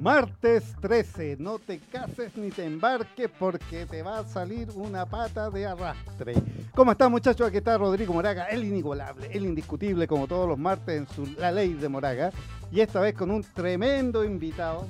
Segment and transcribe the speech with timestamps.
[0.00, 5.50] Martes 13, no te cases ni te embarques porque te va a salir una pata
[5.50, 6.32] de arrastre.
[6.74, 7.46] ¿Cómo están muchachos?
[7.46, 11.52] Aquí está Rodrigo Moraga, el inigualable, el indiscutible como todos los martes en su La
[11.52, 12.30] Ley de Moraga.
[12.72, 14.86] Y esta vez con un tremendo invitado,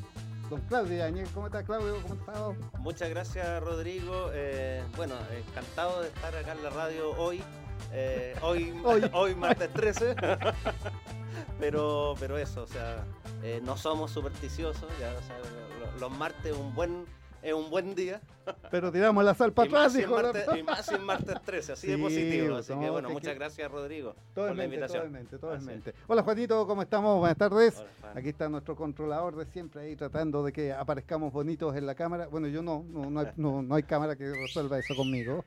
[0.48, 1.28] don Claudio Yañez.
[1.34, 1.96] ¿Cómo está Claudio?
[2.02, 2.78] ¿Cómo está?
[2.78, 4.30] Muchas gracias Rodrigo.
[4.32, 5.14] Eh, bueno,
[5.48, 7.42] encantado de estar acá en la radio hoy.
[7.92, 9.02] Eh, hoy, hoy.
[9.12, 10.14] hoy martes 13.
[11.60, 13.04] pero, pero eso, o sea,
[13.42, 15.12] eh, no somos supersticiosos, ya,
[15.98, 17.06] los, martes un buen
[17.42, 18.20] es un buen día.
[18.70, 22.56] Pero tiramos la sal para atrás, y más en martes 13, así de positivo.
[22.56, 25.26] Así que bueno, muchas gracias, Rodrigo, por la invitación.
[25.40, 27.18] Totalmente, Hola, Juanito, ¿cómo estamos?
[27.18, 27.82] Buenas tardes.
[28.14, 32.26] Aquí está nuestro controlador de siempre ahí tratando de que aparezcamos bonitos en la cámara.
[32.26, 35.44] Bueno, yo no, no, no, hay, no hay cámara que resuelva eso conmigo.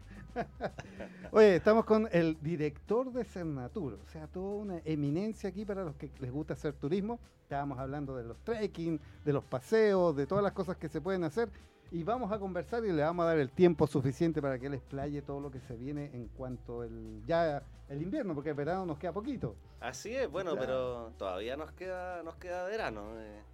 [1.31, 5.95] Oye, estamos con el director de Cernatur, o sea, toda una eminencia aquí para los
[5.95, 7.19] que les gusta hacer turismo.
[7.41, 11.23] Estábamos hablando de los trekking, de los paseos, de todas las cosas que se pueden
[11.23, 11.49] hacer.
[11.91, 14.73] Y vamos a conversar y le vamos a dar el tiempo suficiente para que él
[14.73, 18.85] explaye todo lo que se viene en cuanto el ya el invierno, porque el verano
[18.85, 19.55] nos queda poquito.
[19.79, 23.19] Así es, bueno, pero todavía nos queda nos queda verano.
[23.19, 23.52] Eh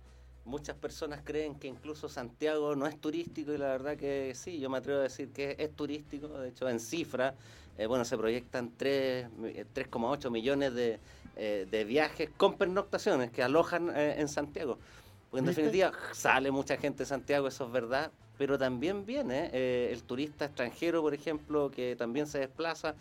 [0.50, 4.70] muchas personas creen que incluso Santiago no es turístico y la verdad que sí, yo
[4.70, 7.36] me atrevo a decir que es turístico, de hecho en cifra,
[7.78, 11.00] eh, bueno, se proyectan 3,8 eh, millones de,
[11.38, 14.78] eh, de, viajes con pernoctaciones que alojan en Santiago.
[15.30, 19.52] Porque en definitiva sale mucha gente de Santiago, eso es verdad, pero también viene
[19.92, 22.96] el turista extranjero, por ejemplo, que también se desplaza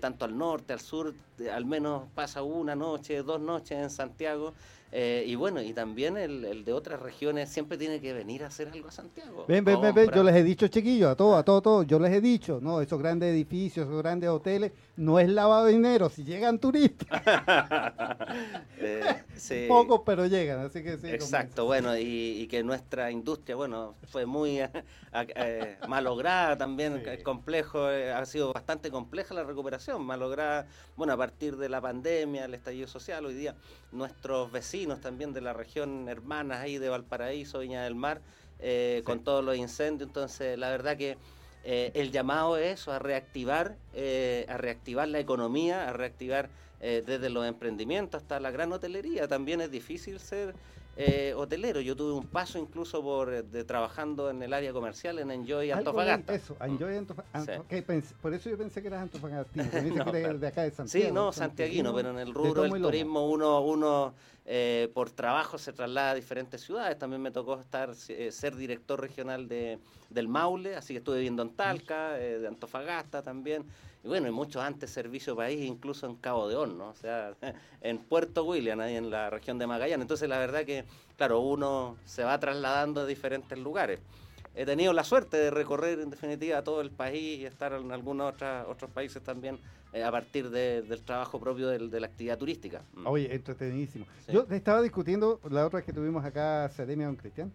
[0.00, 1.12] tanto al norte, al sur,
[1.52, 4.54] al menos pasa una noche, dos noches en Santiago
[4.96, 8.68] eh, y bueno, y también el, de otras regiones siempre tiene que venir a hacer
[8.68, 9.44] algo a Santiago.
[9.48, 12.12] Ven, ven, ven, yo les he dicho, chiquillos, a todos, a todos, todos, yo les
[12.12, 16.22] he dicho, no, esos grandes edificios, esos grandes hoteles, no es lavado de dinero, si
[16.22, 17.08] llegan turistas.
[18.78, 21.08] eh, Pocos, pero llegan, así que sí.
[21.08, 28.24] Exacto, bueno, y, que nuestra industria, bueno, fue muy eh, malograda también, complejo, eh, ha
[28.26, 33.26] sido bastante compleja la recuperación, malograda, bueno, a partir de la pandemia, el estallido social,
[33.26, 33.56] hoy día
[33.94, 38.20] nuestros vecinos, también de la región hermanas ahí de Valparaíso, Viña del Mar,
[38.60, 40.08] eh, con todos los incendios.
[40.08, 41.16] Entonces, la verdad que
[41.64, 46.48] eh, el llamado es eso, a reactivar, eh, a reactivar la economía, a reactivar
[46.84, 49.26] desde los emprendimientos hasta la gran hotelería.
[49.26, 50.54] También es difícil ser
[50.96, 51.80] eh, hotelero.
[51.80, 55.70] Yo tuve un paso incluso por eh, de, trabajando en el área comercial en Enjoy
[55.70, 56.34] Antofagasta.
[56.34, 57.62] Eso, Enjoy Antofagasta.
[58.22, 59.64] por eso yo pensé que eras antofagastino.
[60.12, 61.06] de acá de Santiago.
[61.06, 64.14] Sí, no, santiaguino, pero en el rubro del turismo uno, uno
[64.46, 66.98] eh, por trabajo se traslada a diferentes ciudades.
[66.98, 69.78] También me tocó estar eh, ser director regional de,
[70.10, 73.64] del Maule, así que estuve viviendo en Talca, de Antofagasta también.
[74.04, 77.34] Y bueno, y mucho antes servicio país, incluso en Cabo de Horno, o sea,
[77.80, 80.02] en Puerto William, ahí en la región de Magallanes.
[80.02, 80.84] Entonces, la verdad que,
[81.16, 84.00] claro, uno se va trasladando a diferentes lugares.
[84.54, 88.34] He tenido la suerte de recorrer, en definitiva, todo el país y estar en algunos
[88.68, 89.58] otros países también
[89.94, 92.82] eh, a partir del trabajo propio de, la actividad turística.
[92.94, 93.06] Mm.
[93.06, 94.04] Oye, entretenidísimo.
[94.28, 97.50] Yo estaba discutiendo la otra vez que tuvimos acá, Academia Don Cristian,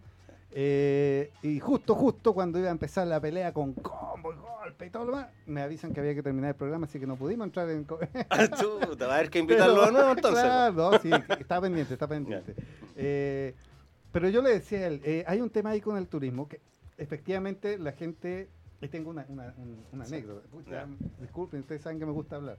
[0.52, 4.90] eh, y justo, justo cuando iba a empezar la pelea con combo y golpe y
[4.90, 7.46] todo lo demás, me avisan que había que terminar el programa, así que no pudimos
[7.46, 7.86] entrar en.
[8.30, 10.42] Ah, te va a haber que invitarlo de nuevo entonces.
[10.42, 12.54] Claro, sí, está pendiente, está pendiente.
[12.96, 13.54] Eh,
[14.12, 16.60] pero yo le decía a él, eh, hay un tema ahí con el turismo que
[16.98, 18.48] efectivamente la gente
[18.88, 19.54] tengo una, una,
[19.92, 20.46] una anécdota.
[21.20, 22.58] disculpen, ustedes saben que me gusta hablar.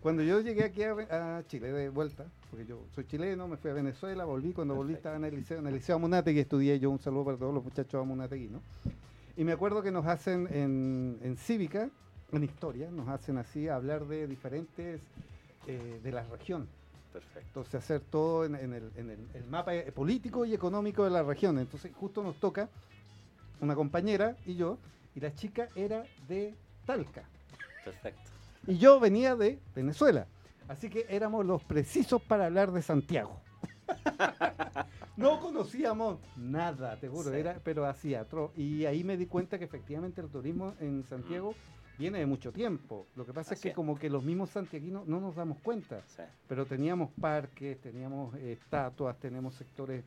[0.00, 3.74] Cuando yo llegué aquí a, Chile de vuelta, porque yo soy chileno, me fui a
[3.74, 7.00] Venezuela, volví, cuando volví estaba en el liceo, en el liceo Amunategui, estudié yo, un
[7.00, 8.62] saludo para todos los muchachos Amunategui, ¿no?
[9.36, 11.90] Y me acuerdo que nos hacen en, en cívica,
[12.32, 15.02] en historia, nos hacen así hablar de diferentes,
[15.66, 16.68] eh, de la región.
[17.12, 17.48] Perfecto.
[17.48, 21.58] Entonces hacer todo en, el, en el, el mapa político y económico de la región.
[21.58, 22.68] Entonces justo nos toca
[23.60, 24.78] una compañera y yo,
[25.16, 26.54] y la chica era de
[26.84, 27.24] Talca.
[27.84, 28.30] Perfecto.
[28.66, 30.26] Y yo venía de Venezuela.
[30.68, 33.40] Así que éramos los precisos para hablar de Santiago.
[35.16, 38.26] no conocíamos nada, te juro, era, pero hacía
[38.56, 41.54] Y ahí me di cuenta que efectivamente el turismo en Santiago
[41.98, 43.06] viene de mucho tiempo.
[43.16, 46.02] Lo que pasa es que como que los mismos santiaguinos no nos damos cuenta.
[46.46, 50.04] Pero teníamos parques, teníamos eh, estatuas, tenemos sectores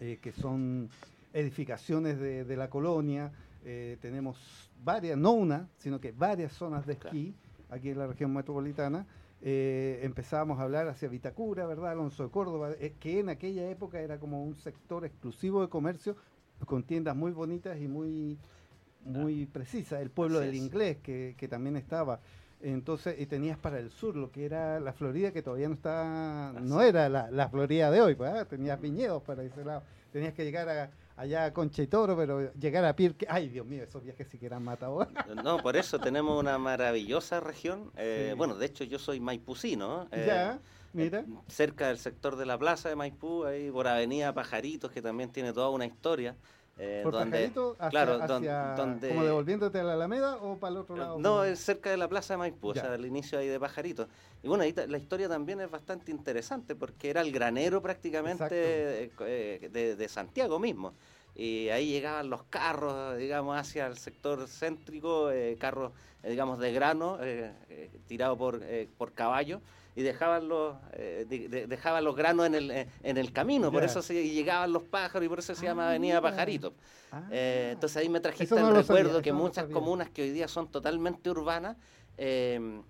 [0.00, 0.88] eh, que son
[1.32, 3.30] edificaciones de, de la colonia.
[3.70, 4.38] Eh, tenemos
[4.82, 7.34] varias, no una, sino que varias zonas de esquí
[7.68, 9.06] aquí en la región metropolitana.
[9.42, 11.90] Eh, empezábamos a hablar hacia Vitacura, ¿verdad?
[11.90, 16.16] Alonso de Córdoba, eh, que en aquella época era como un sector exclusivo de comercio
[16.64, 18.38] con tiendas muy bonitas y muy,
[19.04, 20.00] muy precisas.
[20.00, 22.20] El pueblo del inglés, que, también estaba.
[22.62, 26.54] Entonces, y tenías para el sur lo que era la Florida, que todavía no está,
[26.62, 28.46] no era la, la Florida de hoy, ¿ah?
[28.48, 29.82] tenías viñedos para ese lado.
[30.10, 33.66] Tenías que llegar a, allá a Concha y Toro, pero llegar a Pirque, ay Dios
[33.66, 35.12] mío, esos viajes sí que eran matadores.
[35.44, 37.90] No, por eso tenemos una maravillosa región.
[37.96, 40.08] Eh, Bueno, de hecho yo soy maipucino.
[40.12, 40.60] Eh, ya,
[40.92, 41.24] mira.
[41.48, 45.52] cerca del sector de la plaza de Maipú, ahí por Avenida Pajaritos, que también tiene
[45.52, 46.36] toda una historia.
[46.80, 50.96] Eh, ¿Por donde, hacia, claro, donde, ¿Como devolviéndote a la Alameda o para el otro
[50.96, 51.18] lado?
[51.18, 54.06] No, es cerca de la Plaza de Maipú, o sea, el inicio ahí de Pajarito.
[54.44, 59.68] Y bueno, ahí la historia también es bastante interesante porque era el granero prácticamente eh,
[59.72, 60.92] de, de, Santiago mismo.
[61.34, 65.92] Y ahí llegaban los carros, digamos, hacia el sector céntrico, eh, carros,
[66.22, 67.18] eh, digamos, de grano,
[68.06, 68.62] tirados por,
[68.96, 69.60] por caballo
[69.98, 71.26] y dejaban los eh,
[71.68, 75.28] dejaban los granos en el, en el camino, por eso se llegaban los pájaros y
[75.28, 76.72] por eso se llama ah, Avenida Pajarito.
[77.10, 77.24] Ah.
[77.32, 81.28] Eh, entonces ahí me trajiste el recuerdo que muchas comunas que hoy día son totalmente
[81.30, 81.76] urbanas
[82.16, 82.80] eh,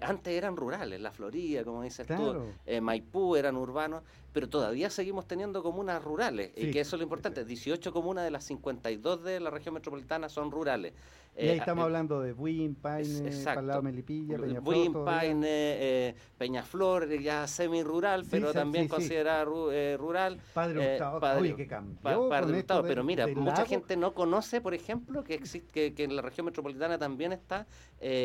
[0.00, 2.46] antes eran rurales, la Florida, como dices tú,
[2.80, 4.02] Maipú eran urbanos,
[4.34, 8.32] pero todavía seguimos teniendo comunas rurales, y que eso es lo importante, 18 comuñas de
[8.32, 10.92] las 52 de la región metropolitana son rurales.
[11.36, 14.62] Y ahí eh, estamos hablando de Buin, Paine, Palado Melipilla, Peñaflor.
[14.62, 20.40] Buin, Paine, Peñaflor, ya semi-rural, pero también considerada rural.
[20.52, 22.28] Padre Hurtado, padre, que cambió.
[22.28, 26.22] padre Hurtado, pero mira, mucha gente no conoce, por ejemplo, que existe que, en la
[26.22, 27.66] región metropolitana también está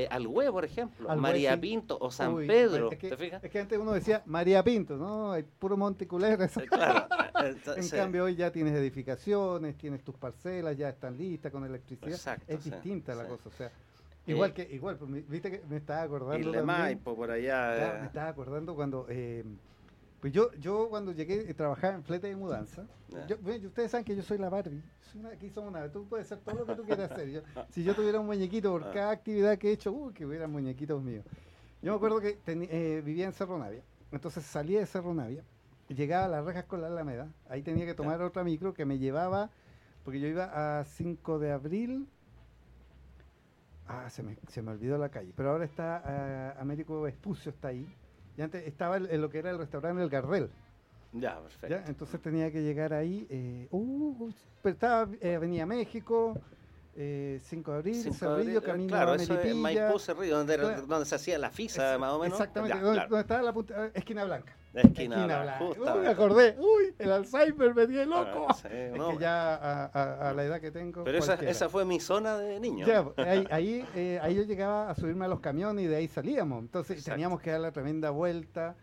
[0.10, 2.92] Alhue, por ejemplo, María Pinto o San Pedro.
[2.92, 3.44] Es que, ¿te fijas?
[3.44, 5.32] Es que antes uno decía María Pinto, ¿no?
[5.32, 5.99] Hay puro Monte
[6.68, 7.08] Claro.
[7.78, 12.12] en cambio, hoy ya tienes edificaciones, tienes tus parcelas, ya están listas con electricidad.
[12.12, 13.50] Exacto, es distinta la cosa.
[13.50, 13.72] O sea,
[14.28, 16.54] Igual que, igual, pues, viste que me estaba acordando.
[16.54, 17.98] Y Maipo por allá.
[18.02, 19.44] me estaba acordando cuando eh,
[20.20, 22.86] pues yo, yo cuando llegué a trabajar en flete de mudanza,
[23.66, 24.84] ustedes saben que yo soy la Barbie.
[25.34, 27.44] aquí somos una, tú puedes hacer todo lo que tú quieras hacer.
[27.70, 31.02] si yo tuviera un muñequito por cada actividad que he hecho, uh, que hubiera muñequitos
[31.02, 31.24] míos.
[31.82, 33.82] Yo me acuerdo que eh, vivía en Cerro Navia,
[34.12, 35.44] entonces salía de Cerro Navia,
[35.90, 38.98] llegaba a las rejas con la Alameda, ahí tenía que tomar otra micro que me
[38.98, 39.50] llevaba,
[40.04, 42.08] porque yo iba a 5 de abril,
[43.88, 47.70] ah, se me, se me olvidó la calle, pero ahora está uh, Américo Espucio, está
[47.70, 47.88] ahí,
[48.38, 50.50] y antes estaba en lo que era el restaurante El Gardel.
[51.12, 51.90] Ya, perfecto.
[51.90, 53.26] Entonces tenía que llegar ahí.
[53.30, 54.32] Eh, uh,
[54.62, 56.40] pero estaba eh, Avenida México,
[56.96, 61.16] eh, 5 de abril, Cerrillo, Camino claro, a eso es Maipú, Cerrillo, donde, donde, se
[61.16, 62.40] hacía la FISA, más o menos.
[62.40, 64.54] Exactamente, donde, estaba la punta, eh, esquina blanca.
[64.74, 65.60] Esquina, blanca.
[65.64, 68.48] Uy, me acordé, uy, el Alzheimer me dio loco.
[68.50, 71.04] Ah, es que ya a, a, la edad que tengo.
[71.04, 72.86] Pero esa, esa, fue mi zona de niño.
[72.86, 76.08] Ya, ahí, ahí, eh, ahí, yo llegaba a subirme a los camiones y de ahí
[76.08, 76.62] salíamos.
[76.62, 78.76] Entonces teníamos que dar la tremenda vuelta.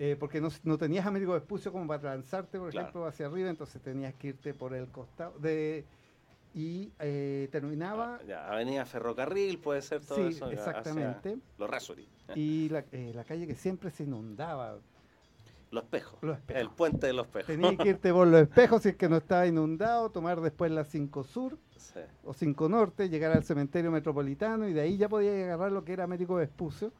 [0.00, 3.82] Eh, porque no, no, tenías Américo Vespucio como para lanzarte, por ejemplo, hacia arriba, entonces
[3.82, 5.36] tenías que irte por el costado.
[5.40, 5.84] de
[6.54, 8.20] y eh, terminaba...
[8.34, 10.50] Ah, Avenida Ferrocarril, puede ser todo sí, eso.
[10.50, 11.38] exactamente.
[11.58, 12.08] Los Rasuri.
[12.34, 14.78] Y la, eh, la, calle que siempre se inundaba.
[15.70, 16.18] Los espejos.
[16.22, 16.62] Los espejos.
[16.62, 17.46] El puente de los espejos.
[17.46, 20.84] Tenías que irte por los espejos si es que no estaba inundado, tomar después la
[20.84, 21.58] 5 Sur
[22.24, 25.92] o 5 Norte, llegar al cementerio metropolitano y de ahí ya podías agarrar lo que
[25.92, 26.92] era Américo Vespucio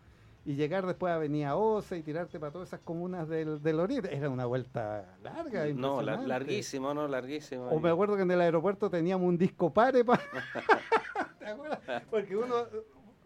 [0.45, 4.15] y llegar después a Avenida Osa y tirarte para todas esas comunas del, del oriente.
[4.15, 5.67] Era una vuelta larga.
[5.75, 7.69] No, larguísimo, no, larguísimo.
[7.69, 10.05] O me acuerdo que en el aeropuerto teníamos un disco pare.
[11.39, 11.81] ¿Te acuerdas?
[12.11, 12.55] Porque uno,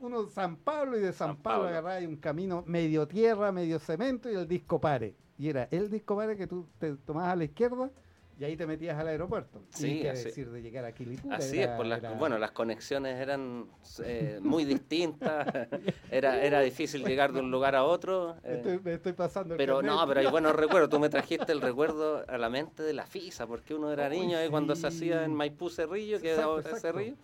[0.01, 4.35] uno San Pablo y de San, Pablo, agarraba un camino medio tierra, medio cemento y
[4.35, 5.15] el disco pare.
[5.43, 7.91] Y era el disco pare que tú te tomabas a la izquierda
[8.39, 9.61] y ahí te metías al aeropuerto.
[9.71, 10.95] Sí, así, decir de llegar a.
[11.35, 11.85] Así es, por
[12.17, 13.67] bueno, las conexiones eran
[14.05, 15.49] eh, muy distintas,
[16.13, 18.37] era, era difícil llegar de un lugar a otro.
[18.45, 19.57] Eh, me estoy pasando.
[19.57, 20.89] pero no, pero hay buenos recuerdos.
[20.89, 24.45] Tú me trajiste el recuerdo a la mente de la FISA, porque uno era niño
[24.45, 26.47] y cuando se hacía en Maipú Cerrillo, que era
[26.81, 27.17] Cerrillo.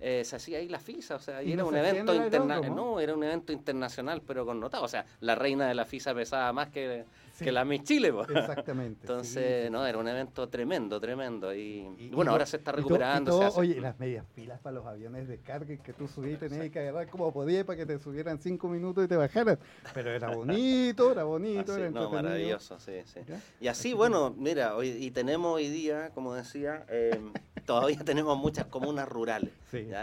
[0.00, 3.14] Eh, se hacía ahí la FISA, o sea, y, era un evento internacional, no, era
[3.14, 7.04] un evento internacional, pero connotado, o sea, la reina de la FISA pesaba más que
[7.38, 8.12] que la Miss Chile.
[8.28, 9.00] Exactamente.
[9.02, 11.54] Entonces, no, era un evento tremendo, tremendo.
[11.54, 13.38] Y, bueno, ahora se está recuperando.
[13.54, 16.80] Oye, las medias pilas para los aviones de carga que tú subías y tenías que
[16.80, 19.58] agarrar como podías para que te subieran cinco minutos y te bajaran.
[19.94, 21.76] Pero era bonito, era bonito.
[21.76, 23.20] era no, maravilloso, sí, sí.
[23.60, 27.32] Y así, bueno, mira, hoy, y tenemos hoy día, como decía, em,
[27.66, 29.52] todavía tenemos muchas comunas rurales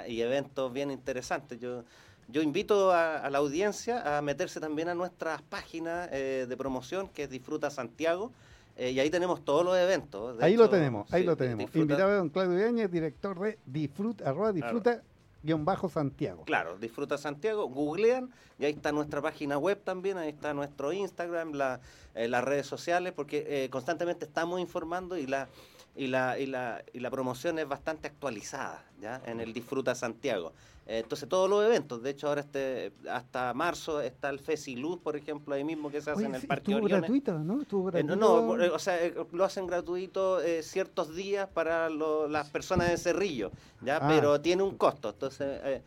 [0.07, 1.59] y eventos bien interesantes.
[1.59, 1.83] Yo
[2.27, 7.23] yo invito a, la audiencia a meterse también a nuestras páginas eh, de promoción, que
[7.23, 8.31] es Disfruta Santiago,
[8.77, 10.41] eh, y ahí tenemos todos los eventos.
[10.41, 11.73] ahí lo tenemos, ahí lo tenemos.
[11.75, 15.01] Invitado a don Claudio Yañez, director de Disfruta, arroba disfruta.
[15.43, 16.43] Guión bajo Santiago.
[16.45, 21.53] Claro, disfruta Santiago, googlean y ahí está nuestra página web también, ahí está nuestro Instagram,
[21.53, 21.79] la,
[22.15, 25.47] eh, las redes sociales, porque constantemente estamos informando y la,
[25.95, 29.21] y la, y la, y la promoción es bastante actualizada ¿ya?
[29.27, 30.51] en el Disfruta Santiago.
[30.87, 34.39] Eh, entonces todos los eventos, de hecho ahora este, hasta marzo está el
[34.77, 37.61] Luz, por ejemplo, ahí mismo que se hace en el Parque estuvo gratuito, ¿no?
[37.61, 38.13] Estuvo gratuito.
[38.13, 42.97] Eh, no, no, o sea, eh, lo hacen gratuito ciertos días para las personas de
[42.97, 43.51] Cerrillo,
[43.81, 43.97] ¿ya?
[43.97, 44.07] Ah.
[44.07, 45.09] Pero tiene un costo.
[45.09, 45.81] Entonces,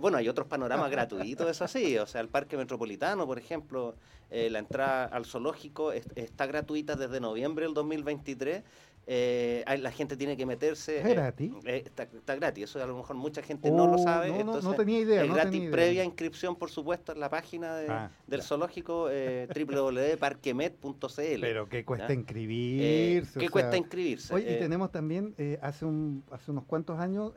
[0.00, 3.94] bueno, hay otros panoramas gratuitos, eso sí, o sea, el Parque Metropolitano, por ejemplo,
[4.30, 8.64] la entrada al zoológico está gratuita desde noviembre del 2023
[9.06, 10.98] eh, la gente tiene que meterse.
[10.98, 11.52] ¿Es gratis?
[11.64, 14.28] Eh, está, gratis, eso a lo mejor mucha gente no lo oh, sabe.
[14.28, 15.24] No, entonces, no, tenía idea.
[15.24, 21.40] Es gratis previa inscripción, por supuesto, en la página ah, del zoológico eh, www.parquemet.cl.
[21.40, 23.40] Pero ¿qué cuesta inscribirse?
[23.40, 24.34] ¿Qué cuesta inscribirse?
[24.34, 27.32] Hoy y tenemos también, hace, un, hace unos cuantos años,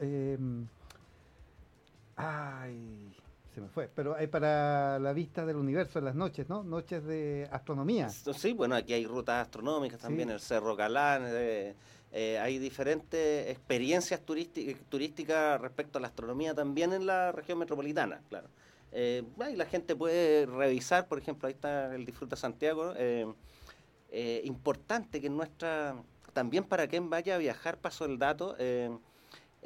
[2.15, 3.15] ay
[3.55, 6.62] se me fue, pero hay para la vista del universo en las noches, ¿no?
[6.62, 8.09] Noches de astronomía.
[8.09, 11.74] Sí, bueno, aquí hay rutas astronómicas también, el Cerro Calán, eh,
[12.12, 18.50] eh, hay diferentes experiencias turísticas respecto a la astronomía también en la región metropolitana, claro.
[18.91, 22.93] Eh, la gente puede revisar, por ejemplo, ahí está el Disfruta Santiago.
[22.97, 25.95] Eh, importante que nuestra,
[26.33, 28.57] también para quien vaya a viajar, paso el dato,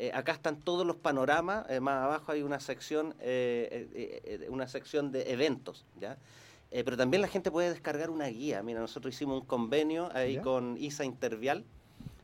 [0.02, 5.12] eh, acá están todos los panoramas, eh, más abajo hay una sección, eh, una sección
[5.12, 6.18] de eventos, ¿ya?
[6.72, 8.64] pero también la gente puede descargar una guía.
[8.64, 11.66] Mira, nosotros hicimos un convenio ahí con ISA Intervial,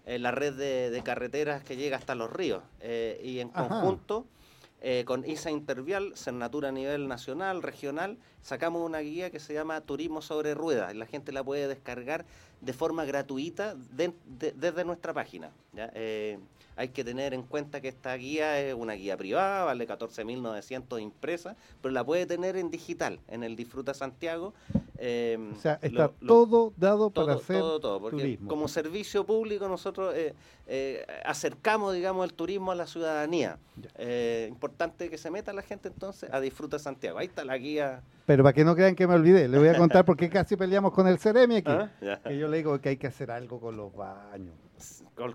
[0.06, 2.64] la red de, carreteras que llega hasta los ríos,
[3.22, 4.26] y en conjunto
[5.06, 10.22] con ISA Intervial, Cernatura a nivel nacional, regional, sacamos una guía que se llama Turismo
[10.22, 12.26] sobre Ruedas, y la gente la puede descargar
[12.62, 15.50] de forma gratuita desde nuestra página.
[15.74, 15.92] ¿ya?
[16.76, 21.56] hay que tener en cuenta que esta guía es una guía privada, vale 14.900 impresa,
[21.82, 24.54] pero la puede tener en digital, en el Disfruta Santiago.
[24.98, 30.14] Em, o sea, está todo dado para hacer todo, todo, porque como servicio público nosotros
[30.16, 30.34] eh,
[30.68, 33.58] eh, acercamos, digamos, el turismo a la ciudadanía.
[33.98, 37.18] Eh, importante que se meta la gente entonces a Disfruta Santiago.
[37.18, 38.04] Ahí está la guía.
[38.26, 40.56] Pero para que no crean que me olvidé, le voy a contar por qué casi
[40.56, 41.72] peleamos con el Ceremi aquí.
[41.72, 41.90] Ah,
[42.24, 44.56] que yo le digo que hay que hacer algo con los baños.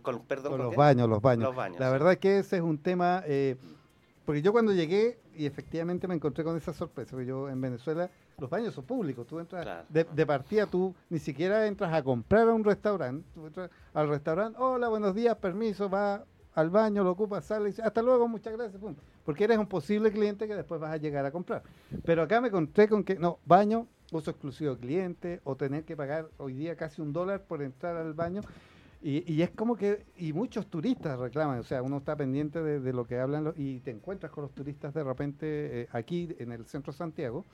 [0.02, 1.54] Con, perdón, los baños, los baños.
[1.78, 3.24] la verdad es que ese es un tema,
[4.24, 8.10] porque yo cuando llegué y efectivamente me encontré con esa sorpresa, porque yo en Venezuela
[8.36, 12.52] los baños son públicos, tú entras de, partida, tú ni siquiera entras a comprar a
[12.52, 17.40] un restaurante, tú entras al restaurante, hola, buenos días, permiso, va al baño, lo ocupa,
[17.40, 18.82] sale y dice, hasta luego, muchas gracias,
[19.24, 21.62] porque eres un posible cliente que después vas a llegar a comprar.
[22.04, 26.28] Pero acá me encontré con que, no, baño, uso exclusivo cliente, o tener que pagar
[26.36, 28.42] hoy día casi un dólar por entrar al baño.
[29.02, 33.06] Y, es como que, y muchos turistas reclaman, o sea, uno está pendiente de, lo
[33.06, 36.92] que hablan y te encuentras con los turistas de repente eh, aquí en el centro
[36.92, 37.46] de Santiago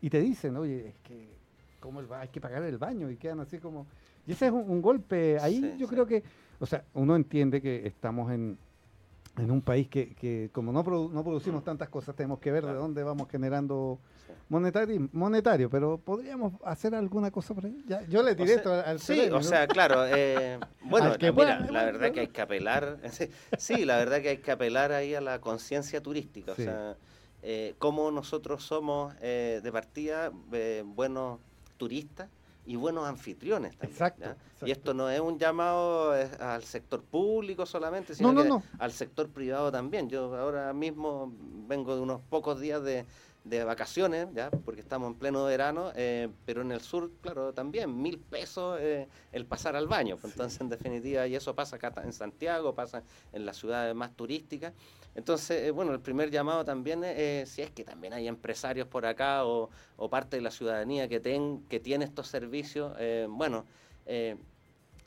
[0.00, 1.34] y te dicen, oye, es que
[1.80, 3.86] ¿cómo hay que pagar el baño y quedan así como...
[4.26, 6.22] Y ese es un, golpe, ahí yo creo que,
[6.58, 8.56] o sea, uno entiende que estamos en,
[9.36, 12.74] en un país que, que como no, no producimos tantas cosas, tenemos que ver de
[12.74, 13.98] dónde vamos generando
[14.48, 17.84] monetario, monetario, pero podríamos hacer alguna cosa por ahí.
[18.08, 20.06] yo le tiré al Sí, o sea, claro.
[20.06, 22.98] Eh, bueno, mira, la verdad que hay que apelar.
[23.58, 26.52] sí, la verdad que hay que apelar ahí a la conciencia turística.
[26.52, 26.96] O sea,
[27.42, 30.30] eh, cómo nosotros somos eh, de partida
[30.84, 31.40] buenos
[31.76, 32.28] turistas
[32.66, 33.92] y buenos anfitriones también.
[33.92, 39.28] Exacto, Y esto no es un llamado al sector público solamente, sino que al sector
[39.28, 40.08] privado también.
[40.08, 41.32] Yo ahora mismo
[41.68, 43.04] vengo de unos pocos días de,
[43.44, 47.94] de vacaciones, ya porque estamos en pleno verano, eh, pero en el sur, claro, también
[48.00, 50.16] mil pesos eh, el pasar al baño.
[50.24, 54.72] Entonces, en definitiva, y eso pasa acá en Santiago, pasa en las ciudades más turísticas.
[55.14, 59.04] Entonces, eh, bueno, el primer llamado también es si es que también hay empresarios por
[59.04, 62.96] acá o, o parte de la ciudadanía que, ten, que tiene estos servicios,
[63.28, 63.66] bueno,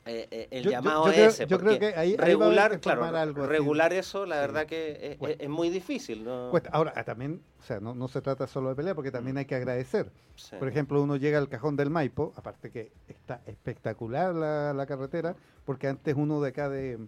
[0.08, 1.46] eh, eh, el llamado ese.
[1.46, 6.26] Yo creo que ahí, regular, claro, regular eso, la verdad que es, muy difícil.
[6.72, 9.44] Ahora, ah, también, o sea, no, no, se trata solo de pelear, porque también hay
[9.44, 10.10] que agradecer.
[10.58, 15.36] Por ejemplo, uno llega al cajón del Maipo, aparte que está espectacular la, la carretera,
[15.66, 16.98] porque antes uno de acá de,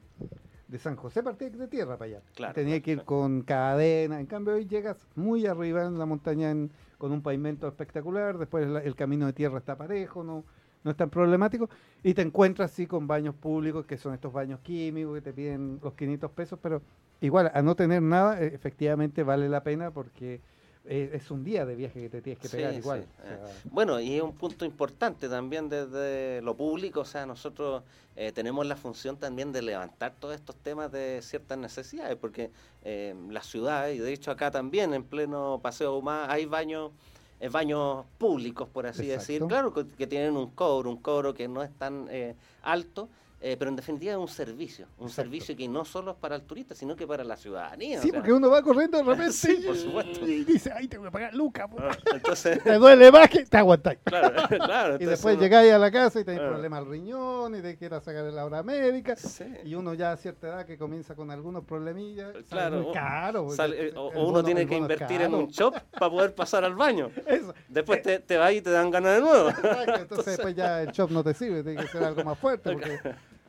[0.69, 2.53] de San José partía de tierra para allá.
[2.53, 4.21] Tenía que ir con cadena.
[4.21, 6.55] En cambio, hoy llegas muy arriba en la montaña
[6.99, 10.45] con un pavimento espectacular, después el camino de tierra está parejo, no
[10.83, 11.69] no es tan problemático,
[12.03, 15.81] y te encuentras así con baños públicos, que son estos baños químicos que te piden
[15.83, 16.83] los 500 pesos, pero
[17.21, 20.41] igual, a no tener nada, e, efectivamente vale la pena porque
[20.87, 23.01] e, es un día de viaje que te tienes que pegar igual.
[23.25, 23.39] Eh.
[23.65, 27.83] Bueno, y es un punto importante también desde lo público, o sea, nosotros
[28.17, 32.51] eh, tenemos la función también de levantar todos estos temas de ciertas necesidades, porque
[32.83, 36.93] eh, la ciudad, y de hecho acá también en pleno Paseo Humá, hay baños
[37.41, 39.43] eh, baños públicos, por así decir.
[39.47, 43.09] Claro que, tienen un cobro, un cobro que no es tan eh, alto,
[43.43, 45.23] Eh, pero en definitiva es un servicio, un Exacto.
[45.31, 47.99] servicio que no solo es para el turista, sino que para la ciudadanía.
[47.99, 50.27] o Sí, sea, porque uno va corriendo de repente Sí, y- por supuesto.
[50.29, 51.67] y dice, ay, tengo que pagar lucas.
[51.71, 51.79] po".
[51.81, 53.99] ah, Entonces, Te duele más que te aguantáis.
[54.05, 54.91] claro, claro.
[54.91, 56.51] Y entonces después uno- llegáis a la casa y tenéis Ah.
[56.51, 59.17] problemas al riñón y te quieras sacar la hora médica.
[59.17, 59.45] Sí.
[59.65, 62.33] Y uno ya a cierta edad que comienza con algunos problemillas.
[62.33, 63.41] sale Claro, muy o- caro.
[63.45, 66.63] porque Sale- eh, o, bono- uno tiene que invertir en un shop para poder pasar
[66.65, 67.11] al baño.
[67.27, 67.55] Eso.
[67.69, 69.49] Después te, te vas y te dan ganas de nuevo.
[69.49, 72.73] Exacto, entonces después ya el shop no te sirve, tiene que ser algo más fuerte
[72.73, 73.01] porque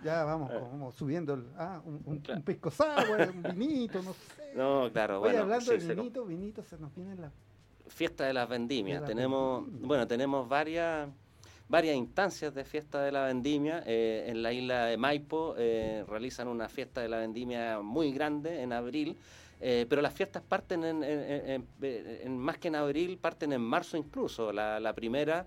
[0.04, 2.40] ya vamos como subiendo el, ah, un, un, Claro.
[2.40, 4.42] un pisco sour, un vinito, no sé.
[4.56, 5.44] No, claro, Oye, bueno.
[5.44, 7.32] hablando sí, de vinito, vinito, se nos viene la...
[7.88, 9.02] Fiesta de las vendimias.
[9.02, 11.10] De tenemos, bueno, tenemos varias
[11.70, 13.82] varias instancias de fiesta de la vendimia.
[13.86, 18.62] Eh, en la isla de Maipo eh, realizan una fiesta de la vendimia muy grande
[18.62, 19.18] en abril.
[19.62, 23.54] eh, pero las fiestas parten en, en- en- en- en- más que en abril, parten
[23.54, 24.52] en marzo incluso.
[24.52, 25.46] La, la primera,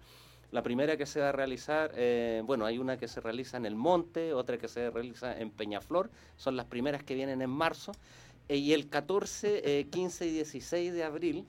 [0.55, 3.67] la primera que se va a realizar, eh, bueno, hay una que se realiza en
[3.67, 7.91] el monte, otra que se realiza en Peñaflor, son las primeras que vienen en marzo.
[8.49, 11.45] Eh, y el 14, eh, 15 y 16 de abril,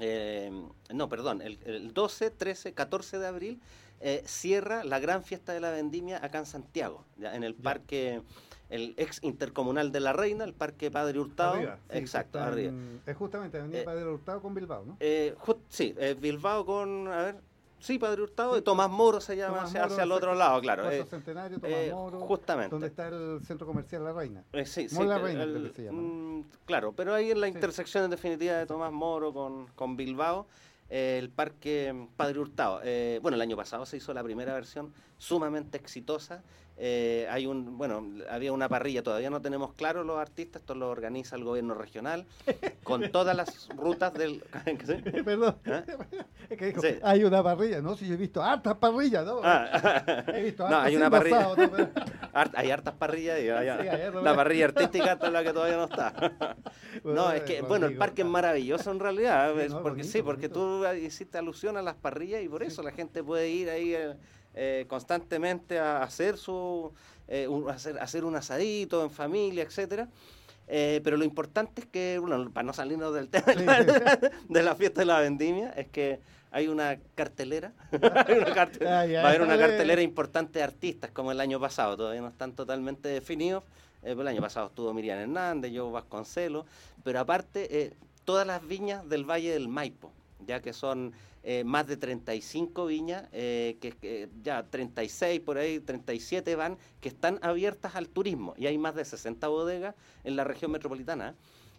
[0.00, 0.50] eh,
[0.92, 3.60] no, perdón, el, el 12, 13, 14 de abril
[4.00, 8.22] eh, cierra la gran fiesta de la vendimia acá en Santiago, ya, en el parque,
[8.70, 11.54] el ex intercomunal de la Reina, el parque Padre Hurtado.
[11.54, 12.72] Arriba, sí, Exacto, arriba.
[13.06, 14.96] es justamente Avenida Eh, Padre Hurtado con Bilbao, ¿no?
[14.98, 15.34] Eh,
[15.68, 17.36] sí, eh, Bilbao con, a ver,
[17.78, 20.60] sí, Padre Hurtado, y Tomás Moro se llama Tomás hacia, Moro, hacia el otro lado,
[20.60, 20.90] claro.
[20.90, 22.70] Eh, Centenario, Tomás eh, Moro, justamente.
[22.70, 24.42] donde está el centro comercial La Reina.
[24.52, 26.00] Eh, sí, sí, La Reina, el- se llama.
[26.02, 27.52] mm, claro, pero ahí en la Sí.
[27.54, 30.46] intersección en definitiva de Tomás Moro con, con Bilbao,
[30.88, 32.80] eh, el parque mm, Padre Hurtado.
[32.84, 36.42] Eh, bueno, el año pasado se hizo la primera versión sumamente exitosa.
[36.78, 40.90] Eh, hay un, bueno, había una parrilla, todavía no tenemos claro los artistas, esto lo
[40.90, 42.26] organiza el gobierno regional,
[42.82, 44.42] con todas las rutas del...
[44.86, 45.22] ¿Sí?
[45.22, 45.82] Perdón, ¿Eh?
[46.50, 46.88] es que dijo, Sí.
[47.02, 47.80] hay una parrilla.
[47.80, 49.40] No, si yo he visto hartas parrillas, ¿no?
[49.42, 51.38] Ah, He visto no, hay una parrilla.
[51.38, 51.70] asado, ¿no?
[51.70, 51.90] Pero-
[52.34, 55.52] Hart- hay hartas parrillas y hay- Sí, hay hartas la parrilla artística hasta la que
[55.54, 56.12] todavía no está.
[57.04, 60.08] No, es Bueno, que, bueno, el parque es maravilloso en realidad, es no, porque bonito,
[60.12, 60.82] sí, porque bonito.
[60.92, 64.14] tú hiciste alusión a las parrillas y por eso la gente puede ir ahí eh,
[64.56, 66.92] eh, constantemente a hacer su
[67.28, 70.08] eh, un, hacer, hacer un asadito en familia, etcétera.
[70.68, 73.84] Eh, pero lo importante es que, bueno, para no salirnos del tema de la,
[74.48, 76.18] de la fiesta de la vendimia, es que
[76.50, 77.72] hay una cartelera,
[78.26, 79.20] hay una carte- Ah, ya.
[79.22, 82.52] va a haber una cartelera importante de artistas como el año pasado, todavía no están
[82.52, 83.62] totalmente definidos.
[84.02, 86.64] Eh, pero el año pasado estuvo Miriam Hernández, yo Vasconcelos,
[87.02, 90.12] pero aparte eh, todas las viñas del Valle del Maipo,
[90.44, 95.80] ya que son eh, más de 35 viñas, eh, que, que ya 36 por ahí,
[95.80, 99.94] 37 van, que están abiertas al turismo y hay más de 60 bodegas
[100.24, 101.34] en la región metropolitana.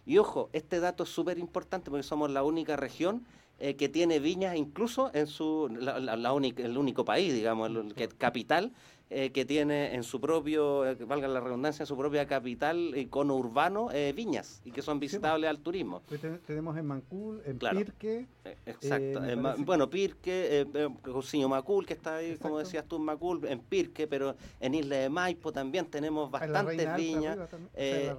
[0.06, 3.26] Y ojo, este dato es súper importante porque somos la única región
[3.58, 8.08] eh, que tiene viñas incluso en su, la, única- el único país, digamos, el que,
[8.08, 8.72] capital,
[9.10, 13.36] eh, que tiene en su propio, eh, valga la redundancia, en su propia capital, icono
[13.36, 16.02] urbano, eh, viñas y que son visitables al turismo.
[16.06, 17.78] Pues ten- tenemos en Mancul, en Claro.
[17.78, 19.22] Pirque, Eh, Exacto.
[19.26, 23.02] Eh, ma- bueno, Pirque, eh, eh, Cousiño Macul, que está ahí, como decías tú, en
[23.02, 27.38] Macul, en Pirque, pero en Isla de Maipo también tenemos en la bastantes viñas.
[27.74, 28.14] eh,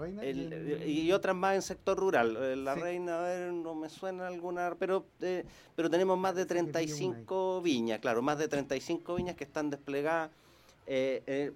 [0.85, 2.37] y y otras más en sector rural.
[2.39, 2.81] Eh, La Sí.
[2.81, 6.63] reina, a ver, no me suena alguna, pero eh, pero tenemos más de una ahí.
[6.65, 10.29] 35 viñas, claro, más de 35 viñas que están desplegadas,
[10.89, 11.51] eh, eh,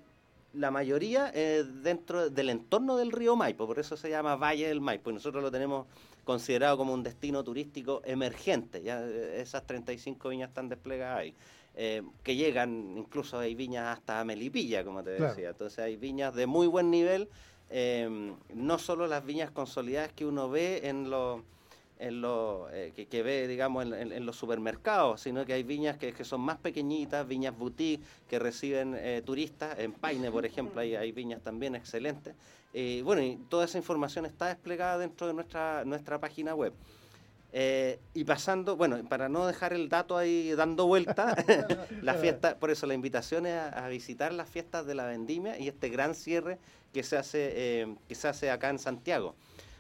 [0.54, 4.80] la mayoría eh, dentro del entorno del río Maipo, por eso se llama Valle del
[4.82, 5.88] Maipo, y nosotros lo tenemos
[6.24, 11.34] considerado como un destino turístico emergente, ya eh, esas 35 viñas están desplegadas ahí.
[11.76, 15.32] eh, que llegan, incluso hay viñas hasta Melipilla, como te Claro.
[15.34, 15.50] decía.
[15.50, 17.28] Entonces hay viñas de muy buen nivel,
[17.72, 21.42] eh, no solo las viñas consolidadas que uno ve en los
[22.04, 26.12] en lo, eh, que, que ve, digamos, en, los supermercados, sino que hay viñas que,
[26.12, 29.80] que son más pequeñitas, viñas boutique, que reciben eh, turistas.
[29.80, 32.36] En Paine, por ejemplo, hay, hay viñas también excelentes.
[32.74, 36.74] Eh, bueno, y toda esa información está desplegada dentro de nuestra, nuestra página web.
[37.54, 41.36] Eh, y pasando, bueno, para no dejar el dato ahí dando vuelta,
[42.02, 45.70] la fiesta, por eso la invitación es a, visitar las fiestas de la vendimia y
[45.70, 46.58] este gran cierre
[46.92, 49.36] que se hace, que se hace acá en Santiago.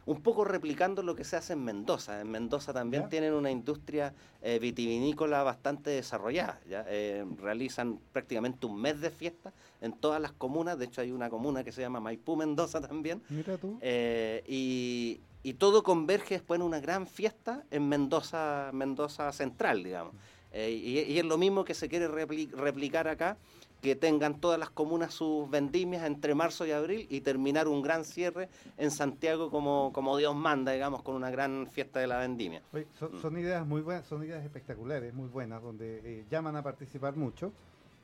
[0.05, 2.19] Un poco replicando lo que se hace en Mendoza.
[2.19, 3.09] En Mendoza también Ya.
[3.09, 6.59] tienen una industria eh, vitivinícola bastante desarrollada.
[6.67, 6.85] ¿ya?
[6.89, 10.77] Eh, realizan prácticamente un mes de fiesta en todas las comunas.
[10.77, 13.21] De hecho, hay una comuna que se llama Maipú Mendoza también.
[13.29, 13.77] Mira tú.
[13.81, 20.13] Eh, y, y todo converge después en una gran fiesta en Mendoza, Mendoza Central, digamos.
[20.51, 23.37] Eh, y, y es lo mismo que se quiere repli- replicar acá,
[23.83, 28.05] que tengan todas las comunas sus vendimias entre marzo y abril y terminar un gran
[28.05, 32.61] cierre en Santiago como, como Dios manda, digamos, con una gran fiesta de la vendimia.
[32.71, 36.63] Oye, son, son ideas muy buenas, son ideas espectaculares, muy buenas, donde eh, llaman a
[36.63, 37.51] participar mucho.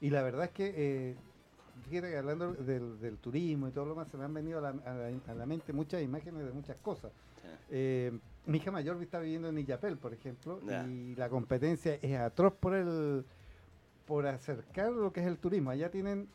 [0.02, 1.16] Y la verdad es que eh,
[1.90, 5.46] fíjate que hablando del, turismo y todo lo más, se me han venido a la,
[5.46, 7.14] mente muchas imágenes de muchas cosas.
[7.72, 8.12] Eh,
[8.48, 12.76] mi hija mayor está viviendo en Illapel, por ejemplo, y la competencia es atroz por
[12.76, 13.24] el
[14.10, 15.70] por acercar lo que es el turismo.
[15.70, 16.28] Allá tienen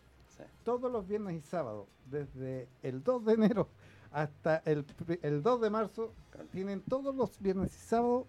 [0.63, 3.69] todos los viernes y sábados, desde el 2 de enero
[4.13, 4.87] hasta el,
[5.23, 6.13] el 2 de marzo,
[6.53, 8.27] tienen todos los viernes y sábados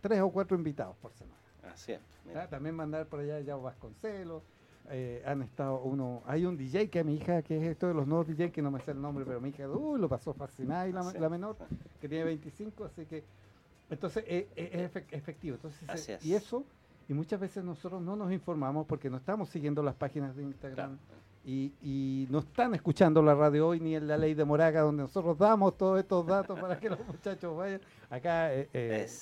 [0.00, 1.36] tres o cuatro invitados por semana.
[1.70, 2.00] Así es.
[2.34, 4.42] Ah, también mandar por allá ya Vasconcelos.
[4.88, 8.06] Eh, han estado uno, hay un DJ que mi hija, que es esto de los
[8.06, 10.88] nuevos DJ, que no me sé el nombre, pero mi hija, uy, lo pasó fascinada
[10.88, 11.56] y la, menor,
[12.00, 13.24] que tiene 25, así que,
[13.90, 15.56] entonces eh, eh, es, efectivo.
[15.56, 16.64] Entonces, y eso,
[17.08, 20.98] y muchas veces nosotros no nos informamos porque no estamos siguiendo las páginas de Instagram.
[21.44, 25.04] Y, y, no están escuchando la radio hoy ni en la ley de Moraga, donde
[25.04, 27.80] nosotros damos todos estos datos para que los muchachos vayan.
[28.10, 28.50] Acá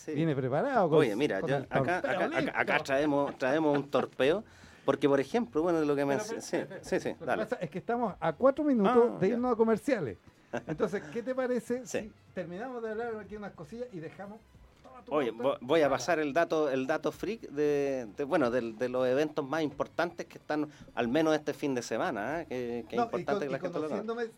[0.07, 0.89] viene preparado.
[0.89, 2.01] Oye, mira, acá,
[2.51, 4.43] acá, traemos, traemos un torpeo
[4.85, 6.19] porque, por ejemplo, bueno, de lo que me...
[6.21, 7.47] Sí, sí, sí, dale.
[7.61, 10.19] es que estamos a cuatro minutos ah, de irnos a comerciales.
[10.67, 14.39] Entonces, ¿qué te parece si terminamos de hablar aquí unas cosillas y dejamos
[15.09, 19.63] Oye, voy a pasar el dato el dato freak de, bueno de, los eventos más
[19.63, 22.85] importantes que están al menos este fin de semana, ¿eh?
[22.89, 23.89] que, es importante que la gente lo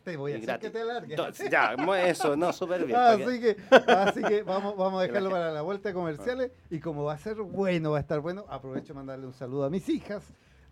[0.05, 1.19] te voy a decir que te alargues.
[1.51, 1.75] ya,
[2.07, 2.99] eso, no, súper bien.
[3.01, 6.51] así, que, así que vamos, vamos a dejarlo para la vuelta de comerciales.
[6.71, 9.71] Y como va a ser bueno, va a estar bueno, aprovecho mandarle un saludo a
[9.71, 10.25] mis hijas,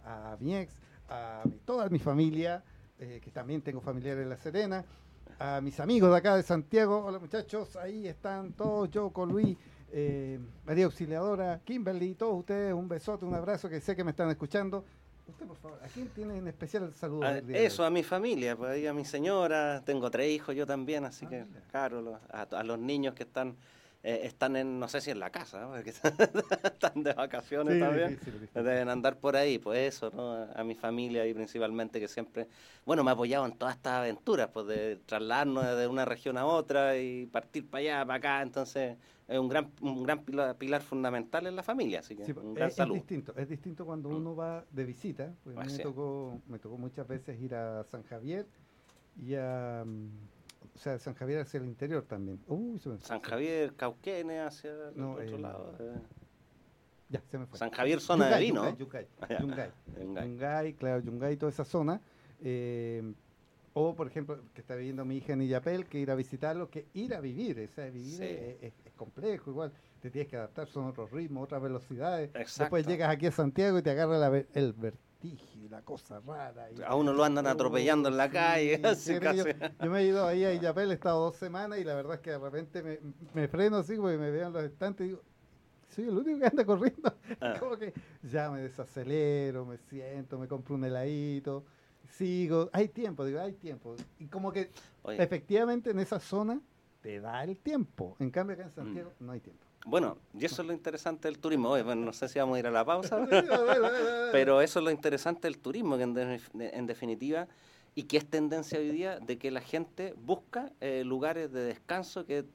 [0.05, 0.75] a mi ex,
[1.09, 2.63] a toda mi familia,
[2.99, 4.85] eh, que también tengo familiares en La Serena,
[5.39, 9.57] a mis amigos de acá de Santiago, hola muchachos, ahí están todos, yo con Luis
[9.97, 14.29] eh, María Auxiliadora, Kimberly, todos ustedes, un besote, un abrazo, que sé que me están
[14.29, 14.85] escuchando.
[15.29, 17.25] Usted, por favor, ¿a quién tiene en especial el saludo?
[17.29, 21.31] eso, a mi familia, pues, a mi señora, tengo tres hijos yo también, así ah,
[21.31, 23.57] que, claro, a, los niños que están
[24.03, 25.91] eh, están en, no sé si en la casa, porque
[26.65, 28.19] están de vacaciones también,
[28.53, 30.47] deben andar por ahí, pues eso, ¿no?
[30.55, 32.49] A mi familia y principalmente que siempre,
[32.85, 36.45] bueno, me ha apoyado en todas estas aventuras, pues de trasladarnos de una región a
[36.45, 41.47] otra y partir para allá, para acá, entonces es un gran un gran pilar, fundamental
[41.47, 42.97] en la familia, así que un gran es, saludo.
[42.97, 44.17] Es distinto, es distinto cuando mm.
[44.17, 48.47] uno va de visita, pues me, tocó, me tocó muchas veces ir a San Javier
[49.17, 49.85] y a...
[50.75, 52.41] O sea, San Javier hacia el interior también.
[53.01, 55.77] San Javier, Cauquenes hacia el otro eh, lado.
[55.79, 56.01] Eh.
[57.11, 57.59] Ya, se me fue.
[57.59, 58.65] San Javier, zona de vino.
[58.79, 59.07] Yungay,
[59.41, 60.75] Yungay, Yungay.
[60.75, 62.01] claro, Yungay, toda esa zona.
[62.43, 63.15] Eh,
[63.73, 66.87] o, por ejemplo, que está viviendo mi hija en Illapel, que ir a visitarlo, que
[66.95, 67.69] ir a vivir.
[67.71, 68.73] O sea, vivir es,
[69.05, 69.73] complejo, igual.
[70.01, 72.31] Te tienes que adaptar, son otros ritmos, otras velocidades.
[72.33, 74.99] Después llegas aquí a Santiago y te agarra la, el vertigo
[75.71, 76.69] la cosa rara.
[76.87, 78.81] a uno lo andan atropellando en la calle.
[78.81, 82.21] yo, me he ido ahí a Illapel, he estado dos semanas y la verdad es
[82.21, 83.01] que de repente
[83.33, 85.23] me, freno así porque me veo en los estantes y digo,
[85.89, 87.15] soy el único que anda corriendo.
[87.41, 87.57] Ah.
[87.59, 91.65] Como que ya me desacelero, me siento, me compro un heladito,
[92.11, 92.69] sigo.
[92.73, 93.97] Hay tiempo, digo, hay tiempo.
[94.19, 94.71] Y como que
[95.09, 96.61] efectivamente en esa zona
[97.05, 98.17] te da el tiempo.
[98.19, 99.27] En cambio acá en Santiago mm.
[99.27, 99.63] no hay tiempo.
[99.85, 101.69] Bueno, y eso es lo interesante del turismo.
[101.69, 103.19] bueno, no sé si vamos a ir a la pausa,
[104.33, 107.47] pero eso es lo interesante del turismo, que en, definitiva,
[107.95, 112.25] y que es tendencia hoy día de que la gente busca eh, lugares de descanso
[112.25, 112.47] que,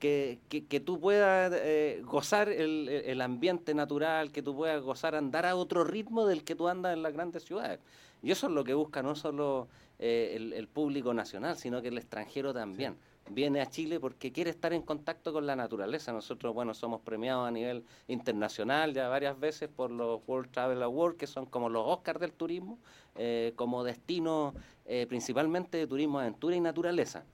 [0.00, 5.46] que, que, tú puedas eh, gozar el, el, ambiente natural, que tú puedas gozar andar
[5.46, 7.78] a otro ritmo del que tú andas en las grandes ciudades.
[8.24, 9.68] Y eso es lo que busca no solo
[10.00, 12.96] eh, el, público nacional, sino que el extranjero también
[13.30, 16.12] viene a Chile porque quiere estar en contacto con la naturaleza.
[16.12, 21.16] Nosotros, bueno, somos premiados a nivel internacional ya varias veces por los World Travel Awards,
[21.16, 22.78] que son como los Oscars del turismo,
[23.16, 24.54] eh, como destino
[24.86, 27.24] eh, principalmente de turismo, aventura y naturaleza.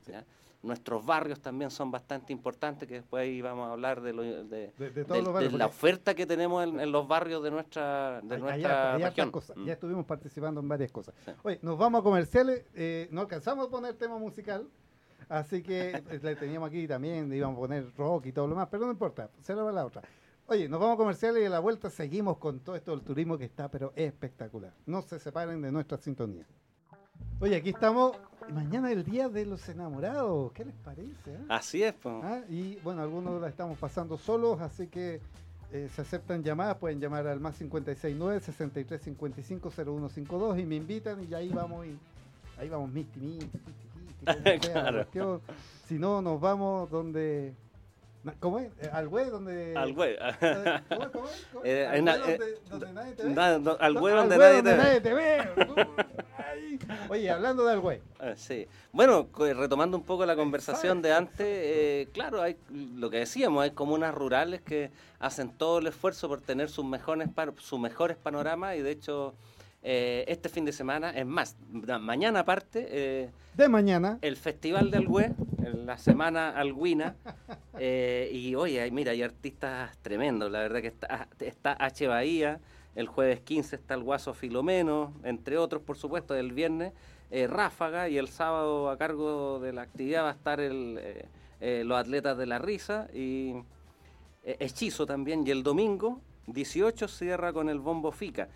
[0.62, 5.66] Nuestros barrios también son bastante importantes, que después ahí vamos a hablar de, de, la
[5.66, 9.32] oferta que tenemos en, los barrios de nuestra, de nuestra región.
[9.56, 9.64] Mm.
[9.64, 11.14] Ya estuvimos participando en varias cosas.
[11.42, 14.68] Oye, nos vamos a comerciales, eh, no alcanzamos a poner tema musical,
[15.30, 18.66] Así que pues, le teníamos aquí también, íbamos a poner rock y todo lo demás,
[18.68, 20.02] pero no importa, se va la otra.
[20.46, 23.38] Oye, nos vamos a comerciales y a la vuelta seguimos con todo esto del turismo
[23.38, 24.74] que está, pero espectacular.
[24.86, 26.44] No se separen de nuestra sintonía.
[27.38, 28.18] Oye, aquí estamos.
[28.52, 30.50] Mañana es el día de los enamorados.
[30.50, 31.36] ¿Qué les parece?
[31.48, 31.58] Ah?
[31.58, 32.16] Así es, pues.
[32.48, 35.20] Y bueno, algunos la estamos pasando solos, así que
[35.70, 36.76] eh, se aceptan llamadas.
[36.78, 41.96] Pueden llamar al más 569 6355 0152 y me invitan y ahí vamos y
[42.58, 43.48] ahí vamos, Misty, Misty,
[44.60, 45.40] claro.
[45.86, 47.54] Si no, nos vamos donde.
[48.38, 48.70] ¿Cómo es?
[48.80, 49.74] Eh, al güey donde.
[49.76, 50.16] Al güey.
[51.12, 51.26] ¿Cómo.
[51.64, 53.76] Eh, al güey donde, nadie te ve.
[53.80, 54.38] al güey donde,
[54.76, 55.48] nadie, te ve.
[57.08, 58.02] Oye, hablando del güey.
[58.18, 58.66] Ah, sí.
[58.92, 63.70] Bueno, retomando un poco la conversación de antes, eh, claro, hay lo que decíamos, hay
[63.70, 67.28] comunas rurales que hacen todo el esfuerzo por tener sus mejores,
[67.58, 69.34] sus mejores panoramas y de hecho
[69.82, 71.56] eh, este fin de semana, es más,
[72.00, 72.86] mañana aparte...
[72.90, 74.18] Eh, de mañana.
[74.20, 75.34] El Festival del Güe,
[75.84, 77.16] la semana alguina.
[77.82, 82.06] Eh, y oye, mira, hay artistas tremendos, la verdad que está, está H.
[82.08, 82.60] Bahía,
[82.94, 86.92] el jueves 15 está el Guaso Filomeno, entre otros, por supuesto, el viernes
[87.48, 91.00] Ráfaga y el sábado a cargo de la actividad va a estar el,
[91.60, 93.54] los atletas de la risa y
[94.44, 95.46] Hechizo también.
[95.46, 98.50] Y el domingo 18 cierra con el Bombo Fica.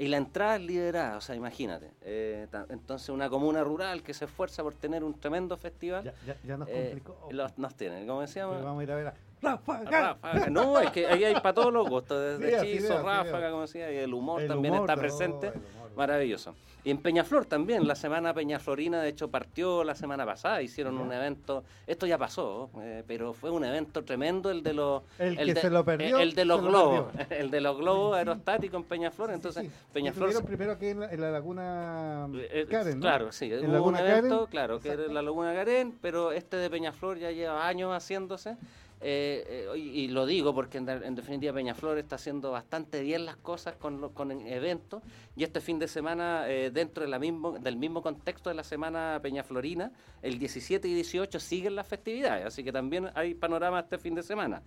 [0.00, 1.90] Y la entrada es liderada, o sea, imagínate.
[2.00, 6.04] Eh, entonces, una comuna rural que se esfuerza por tener un tremendo festival.
[6.04, 7.28] Ya, ya, ya nos eh, complicó.
[7.30, 8.64] Los, nos tiene, ¿cómo decíamos?
[8.64, 10.18] vamos a ir a ver a Ráfaga.
[10.50, 13.96] No, es que ahí hay para todos los gustos, desde hechizo, ráfaga, como decía, y
[13.98, 15.52] el humor también está presente.
[15.96, 16.54] Maravilloso.
[16.82, 21.12] Y en Peñaflor también, la semana Peñaflorina, de hecho, partió la semana pasada, hicieron un
[21.12, 25.02] evento, esto ya pasó, eh, pero fue un evento tremendo el de los...
[25.18, 26.18] El, que de, se lo perdió.
[26.18, 30.42] El de los globos, el de los globos aerostáticos en Peñaflor, entonces Peñaflor...
[30.44, 35.06] primero aquí en la, Laguna eh, Karen, Claro, sí, hubo un evento, claro, que era
[35.08, 38.56] la Laguna Karen, pero este de Peñaflor ya lleva años haciéndose.
[39.02, 43.74] Eh, eh, y, lo digo porque en, definitiva Peñaflor está haciendo bastante bien las cosas
[43.76, 45.02] con, con eventos
[45.34, 49.90] y este fin de semana eh, dentro la del mismo contexto de la semana Peñaflorina,
[50.20, 54.22] el 17 y 18 siguen las festividades, así que también hay panorama este fin de
[54.22, 54.62] semana.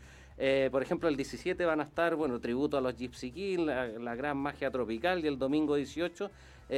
[0.72, 4.38] por ejemplo, el 17 van a estar, bueno, tributo a los Gypsy King, la, gran
[4.38, 6.32] magia tropical y el domingo 18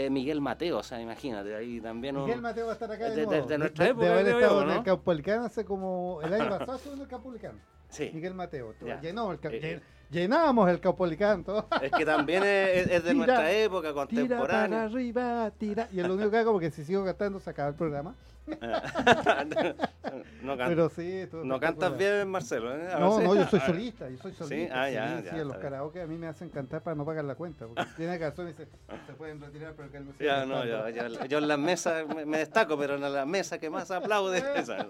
[0.10, 2.15] Miguel Mateo, o sea, imagínate, ahí también...
[2.15, 4.05] Miguel Mateo va a estar acá de, de, nuestra época.
[4.05, 7.62] De haber estado en el Caupolicán hace como el año pasado en el Caupolicán.
[7.89, 8.12] Sí.
[8.13, 8.73] Miguel Mateo.
[9.01, 9.81] Llenó el, eh, eh.
[10.10, 11.46] Llenábamos el Caupolicán.
[11.82, 14.48] Es que también es, de nuestra época contemporánea.
[14.48, 15.88] Tira para arriba, tira.
[15.91, 18.15] Y es lo único que hago porque si sigo gastando se acaba el programa.
[20.44, 22.76] no, Pero sí, no cantas bien, Marcelo.
[22.76, 22.89] ¿eh?
[23.00, 24.65] No, no, yo soy solista, yo soy solista.
[24.65, 27.26] Sí, ah, ya, sí, en los karaoke a mí me hacen cantar para no pagar
[27.26, 27.65] la cuenta.
[27.65, 28.68] Porque tiene razón y dice,
[29.08, 30.88] se pueden retirar, pero que él no se Ya, no, yo,
[31.26, 34.88] yo, en las mesas me, destaco, pero en la mesa que más aplaude esa.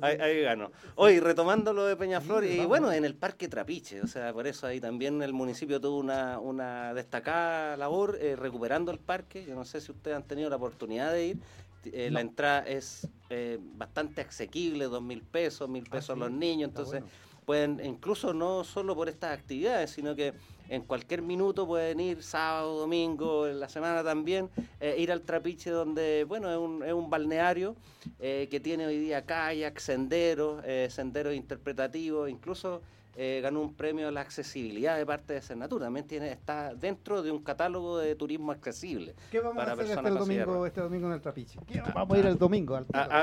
[0.00, 0.70] Ahí, ahí gano.
[0.96, 4.66] Hoy, retomando lo de Peñaflor, y bueno, en el Parque Trapiche, o sea, por eso
[4.66, 9.44] ahí también el municipio tuvo una, una destacada labor eh, recuperando el parque.
[9.44, 11.38] Yo no sé si ustedes han tenido la oportunidad de ir.
[11.84, 16.70] Eh, la entrada es eh, bastante asequible, dos mil pesos, mil ah, pesos los niños,
[16.70, 17.02] entonces
[17.44, 20.32] pueden, incluso no solo por estas actividades, sino que
[20.68, 24.50] en cualquier minuto pueden ir, sábado, domingo, en la semana también,
[24.80, 27.76] eh, ir al Trapiche donde, bueno, es un, es un balneario
[28.18, 32.82] eh, que tiene hoy día kayak, senderos, eh, senderos interpretativos, incluso
[33.16, 35.86] eh, ganó un premio a la accesibilidad de parte de Senatura.
[35.86, 39.14] También tiene, está dentro de un catálogo de turismo accesible.
[39.30, 41.60] ¿Qué vamos a hacer este domingo, este domingo en el Trapiche?
[41.94, 42.78] vamos a ir el domingo?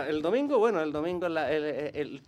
[0.07, 1.27] el domingo, bueno, el domingo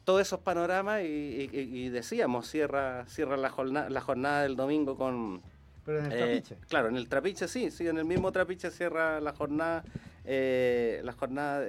[0.04, 5.42] todos esos panoramas y, decíamos, cierra, cierra la, jornada, la jornada del domingo con...
[5.86, 6.56] Pero en el eh, Trapiche.
[6.70, 9.84] claro, en el Trapiche sí, sí, en el mismo Trapiche cierra la jornada,
[10.24, 11.62] eh, la jornada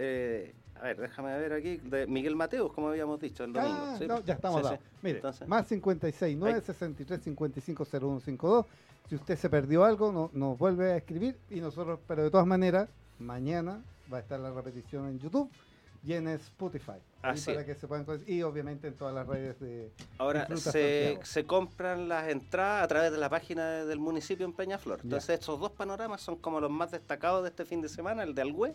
[0.85, 3.75] a ver, déjame ver aquí, de Miguel Mateos, como habíamos dicho el domingo.
[3.75, 4.79] Ah, ya estamos dados.
[5.01, 8.66] Mire, más 56 9 63 55 0152.
[9.09, 12.90] Si usted se perdió algo, nos vuelve a escribir y nosotros, pero de todas maneras,
[13.18, 15.51] mañana va a estar la repetición en YouTube
[16.05, 17.01] y en Spotify.
[17.21, 22.09] para que se puedan y obviamente en todas las redes de ahora se, se, compran
[22.09, 26.21] las entradas a través de la página del municipio en Peñaflor entonces estos dos panoramas
[26.21, 28.75] son como los más destacados de este fin de semana el de Algüe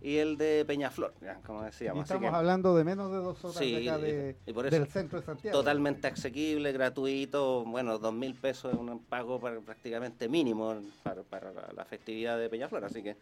[0.00, 1.12] y el de Peñaflor,
[1.44, 2.04] como decíamos.
[2.04, 5.58] estamos hablando de menos de dos horas de acá del centro de Santiago.
[5.58, 11.84] Totalmente asequible, gratuito, bueno, dos mil pesos es un pago prácticamente mínimo para, para, la
[11.84, 13.16] festividad de Peñaflor, así que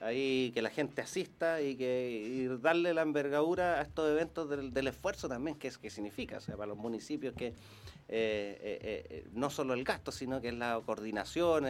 [0.00, 5.28] ahí que la gente asista y que darle la envergadura a estos eventos del, esfuerzo
[5.28, 7.54] también que es que significa, o sea, para los municipios que eh,
[8.08, 11.66] eh, eh, no solo el gasto, sino que es la coordinación,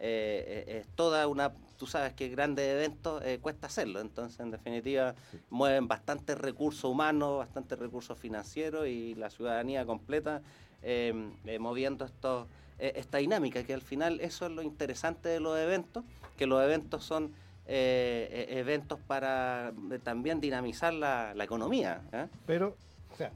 [0.00, 5.14] es toda una, tú sabes que grandes eventos cuesta hacerlo, entonces en definitiva
[5.50, 10.42] mueven bastantes recursos humanos, bastantes recursos financieros y la ciudadanía completa
[11.58, 12.46] moviendo estos,
[12.78, 16.04] esta dinámica, que al final eso es lo interesante de los eventos,
[16.36, 17.32] que los eventos son...
[17.68, 22.00] eventos para también dinamizar la, la economía.
[22.46, 22.74] Pero,
[23.12, 23.30] o sea,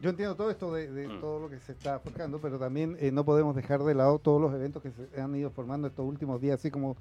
[0.00, 1.20] yo entiendo todo esto de, mm.
[1.20, 4.40] todo lo que se está forjando, pero también eh, no podemos dejar de lado todos
[4.40, 6.96] los eventos que se han ido formando estos últimos días, así como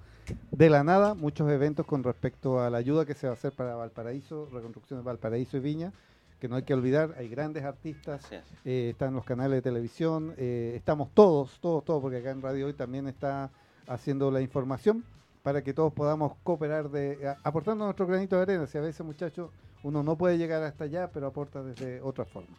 [0.49, 3.51] de la nada, muchos eventos con respecto a la ayuda que se va a hacer
[3.51, 5.93] para Valparaíso, reconstrucción de Valparaíso y Viña,
[6.39, 8.27] que no hay que olvidar, hay grandes artistas,
[8.65, 12.65] eh, están los canales de televisión, eh, estamos todos, todos, todos, porque acá en Radio
[12.65, 13.51] Hoy también está
[13.87, 15.03] haciendo la información
[15.47, 19.49] para que todos podamos cooperar, de aportando nuestro granito de arena, si a veces muchachos
[19.81, 22.57] uno no puede llegar hasta allá, pero aporta desde otra forma.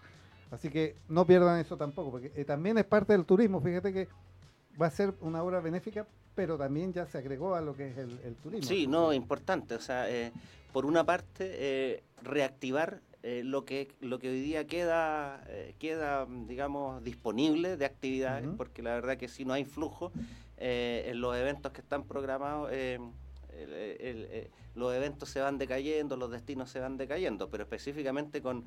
[0.51, 3.61] Así que no pierdan eso tampoco, porque eh, también es parte del turismo.
[3.61, 4.09] Fíjate que
[4.81, 7.98] va a ser una obra benéfica, pero también ya se agregó a lo que es
[7.98, 8.66] el, turismo.
[8.66, 9.74] Sí, no, importante.
[9.74, 10.33] O sea, eh,
[10.72, 15.44] por una parte, eh, reactivar eh, lo que lo que hoy día queda
[15.79, 20.12] queda digamos disponible de actividades porque la verdad que si no hay flujo
[20.61, 22.71] en los eventos que están programados
[24.75, 28.64] los eventos se van decayendo, los destinos se van decayendo, pero específicamente con,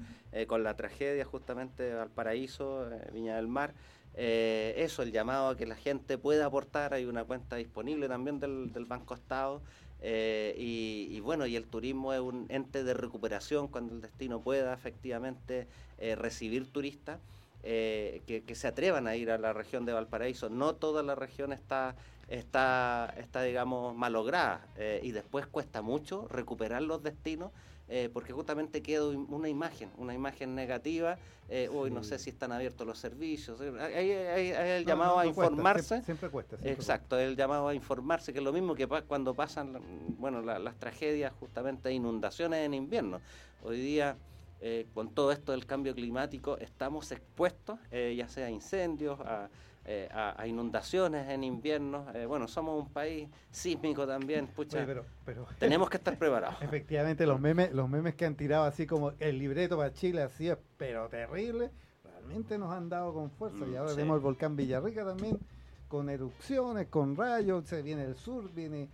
[0.47, 3.73] con la tragedia justamente de Valparaíso, Viña del Mar,
[4.13, 8.39] eh, eso, el llamado a que la gente pueda aportar, hay una cuenta disponible también
[8.39, 9.61] del, Banco Estado.
[10.03, 14.73] Eh, y, bueno, y el turismo es un ente de recuperación cuando el destino pueda
[14.73, 17.19] efectivamente eh, recibir turistas.
[17.61, 20.49] Que, se atrevan a ir a la región de Valparaíso.
[20.49, 21.95] No toda la región está,
[22.27, 24.65] está, está digamos, malograda
[25.01, 27.51] y después cuesta mucho recuperar los destinos
[27.93, 31.17] eh, porque justamente queda una imagen, una imagen negativa,
[31.49, 36.01] eh, uy, no sé si están abiertos los servicios, hay, el llamado a informarse.
[36.03, 36.55] siempre, cuesta.
[36.63, 39.77] Exacto, el llamado a informarse, que es lo mismo que cuando pasan,
[40.17, 43.19] bueno, las tragedias, justamente inundaciones en invierno.
[43.61, 44.15] Hoy día...
[44.61, 49.49] Eh, con todo esto del cambio climático estamos expuestos, ya sea a incendios, a,
[49.83, 52.05] eh, a, inundaciones en invierno.
[52.13, 54.85] Eh, bueno, somos un país sísmico también, pucha.
[55.25, 56.61] pero, tenemos que estar preparados.
[56.61, 60.49] Efectivamente, los memes, los memes que han tirado así como el libreto para Chile, así
[60.49, 61.71] es, pero terrible,
[62.03, 63.65] realmente nos han dado con fuerza.
[63.65, 65.39] y mm, ahora vemos el volcán Villarrica también,
[65.87, 68.87] con erupciones, con rayos, se viene el sur, viene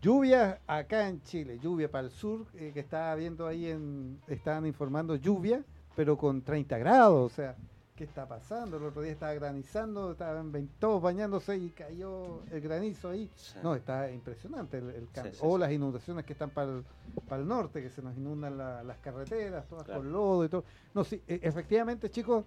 [0.00, 4.66] lluvia acá en Chile, lluvia para el sur, eh, que estaba viendo ahí en, estaban
[4.66, 5.62] informando lluvia,
[5.94, 7.56] pero con 30 grados, o sea,
[8.00, 8.78] qué está pasando.
[8.78, 13.30] El otro día estaba granizando, estaban todos bañándose y cayó el granizo ahí.
[13.62, 15.32] No, está impresionante el, cambio.
[15.42, 19.86] o las inundaciones que están para el, norte, que se nos inundan las carreteras, todas
[19.86, 20.64] con lodo y todo.
[20.94, 22.46] No, sí, e, efectivamente, chicos,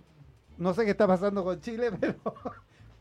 [0.57, 2.15] no sé qué está pasando con Chile, pero,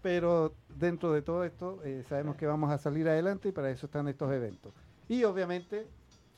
[0.03, 3.87] pero dentro de todo esto eh, sabemos que vamos a salir adelante y para eso
[3.87, 4.75] están estos eventos.
[5.09, 5.87] Y obviamente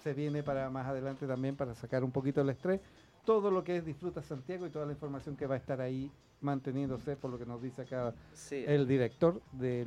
[0.02, 2.80] se viene para más adelante también para sacar un poquito el estrés
[3.24, 6.10] todo lo que es Disfruta Santiago y toda la información que va a estar ahí
[6.40, 8.12] manteniéndose, por lo que nos dice acá
[8.50, 9.86] el director de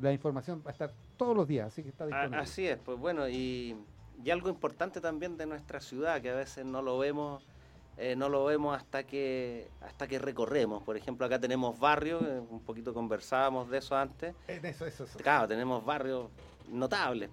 [0.00, 2.38] la información, va a estar todos los días, así que está disponible.
[2.38, 3.76] Así es, pues bueno, y,
[4.32, 7.42] algo importante también de nuestra ciudad, que a veces no lo vemos.
[7.98, 10.82] Eh, no lo vemos hasta que hasta que recorremos.
[10.84, 14.34] Por ejemplo, acá tenemos barrios, eh, un poquito conversábamos de eso antes.
[14.46, 15.18] Eso, eso, eso.
[15.18, 16.30] Claro, tenemos barrios
[16.70, 17.30] notables.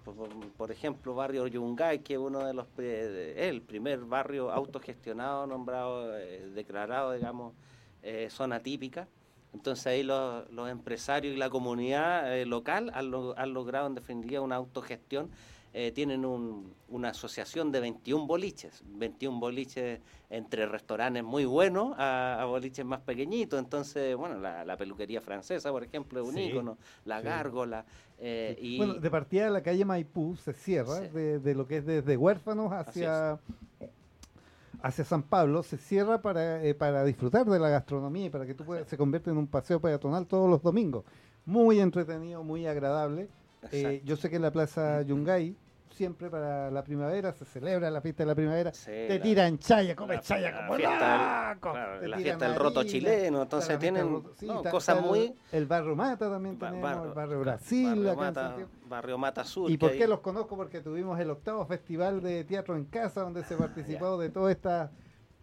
[0.58, 6.50] Por, ejemplo, barrio Yungay, que es uno de los el primer barrio autogestionado, nombrado, eh,
[6.54, 7.54] declarado, digamos,
[8.02, 9.08] eh, zona típica.
[9.54, 14.56] Entonces ahí los, empresarios y la comunidad eh, local han, han, logrado en definitiva una
[14.56, 15.30] autogestión
[15.78, 22.86] eh, tienen una asociación de 21 boliches, 21 boliches entre restaurantes muy buenos a, boliches
[22.86, 23.60] más pequeñitos.
[23.60, 27.84] Entonces, bueno, la, peluquería francesa, por ejemplo, es un ícono, la gárgola.
[28.20, 31.86] Eh, y bueno, de partida de la calle Maipú se cierra, de, lo que es
[31.86, 33.38] desde huérfanos hacia
[34.82, 38.54] hacia San Pablo se cierra para, eh, para disfrutar de la gastronomía y para que
[38.54, 41.04] tú puedas, se convierta en un paseo peatonal todos los domingos.
[41.46, 43.28] Muy entretenido, muy agradable.
[44.06, 45.58] yo sé que en la Plaza Yungay
[45.96, 50.20] siempre para la primavera, se celebra la fiesta de la primavera, te tiran chaya, come
[50.20, 54.22] chaya como la fiesta del roto chileno, entonces tienen
[54.70, 55.34] cosas muy...
[55.52, 59.72] El barrio Mata también tenemos, el barrio Brasil, barrio Mata, barrio Mata Sur.
[59.72, 60.56] ¿Y por qué los conozco?
[60.56, 64.92] Porque tuvimos el octavo festival de teatro en casa, donde se participó de toda esta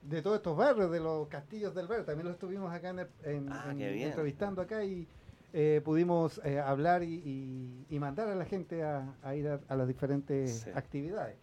[0.02, 3.72] de todos estos barrios, de los castillos del barrio, también los estuvimos acá en, ah,
[3.78, 5.06] entrevistando acá y
[5.52, 11.36] eh, pudimos eh, hablar y, mandar a la gente a, ir a, las diferentes actividades.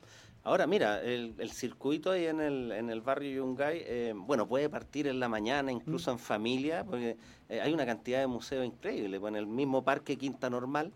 [0.43, 5.07] Ahora, mira, el, circuito ahí en el, en el barrio Yungay, eh, bueno, puede partir
[5.07, 6.13] en la mañana, incluso mm.
[6.13, 7.17] en familia, porque
[7.49, 9.19] hay una cantidad de museos increíbles.
[9.19, 10.91] Pues en el mismo parque Quinta Normal,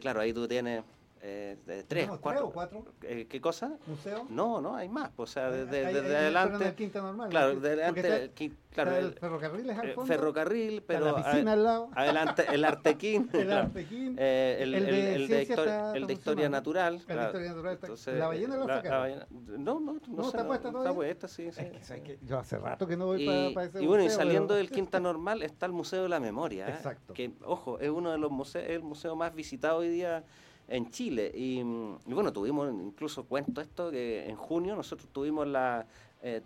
[0.00, 0.82] claro, ahí tú tienes
[1.24, 2.50] eh, de tres, cuatro.
[2.50, 2.84] cuatro?
[3.02, 3.78] Eh, ¿Qué cosa?
[3.86, 4.26] ¿Museo?
[4.28, 5.12] No, no, hay más.
[5.14, 6.66] O sea, desde, adelante.
[6.66, 8.32] El quinta normal, claro, desde adelante.
[8.72, 10.08] claro, el ferrocarril es al fondo.
[10.08, 11.04] Ferrocarril, pero.
[11.04, 11.90] La piscina al lado.
[11.94, 13.30] Adelante, el Artequín.
[13.34, 14.16] el Artequín.
[14.18, 17.00] Eh, el, el, de, el, de, historia, el de historia natural.
[17.06, 17.78] El de historia natural.
[17.80, 19.26] Entonces, ¿La ballena la, la sacaron?
[19.30, 20.26] No, no, no.
[20.26, 20.90] está puesta todavía?
[21.08, 21.52] Está puesta, sí.
[21.52, 21.62] sí.
[21.80, 24.54] Es que, yo hace rato que no voy para, para ese Y bueno, y saliendo
[24.54, 26.68] del Quinta Normal está el Museo de la Memoria.
[26.68, 27.14] Exacto.
[27.14, 30.24] Que, ojo, es uno de los museos, el museo más visitado hoy día
[30.72, 31.30] en Chile.
[31.34, 31.62] Y,
[32.06, 35.86] bueno, tuvimos, incluso cuento esto, que en junio nosotros tuvimos la,
[36.22, 36.40] eh,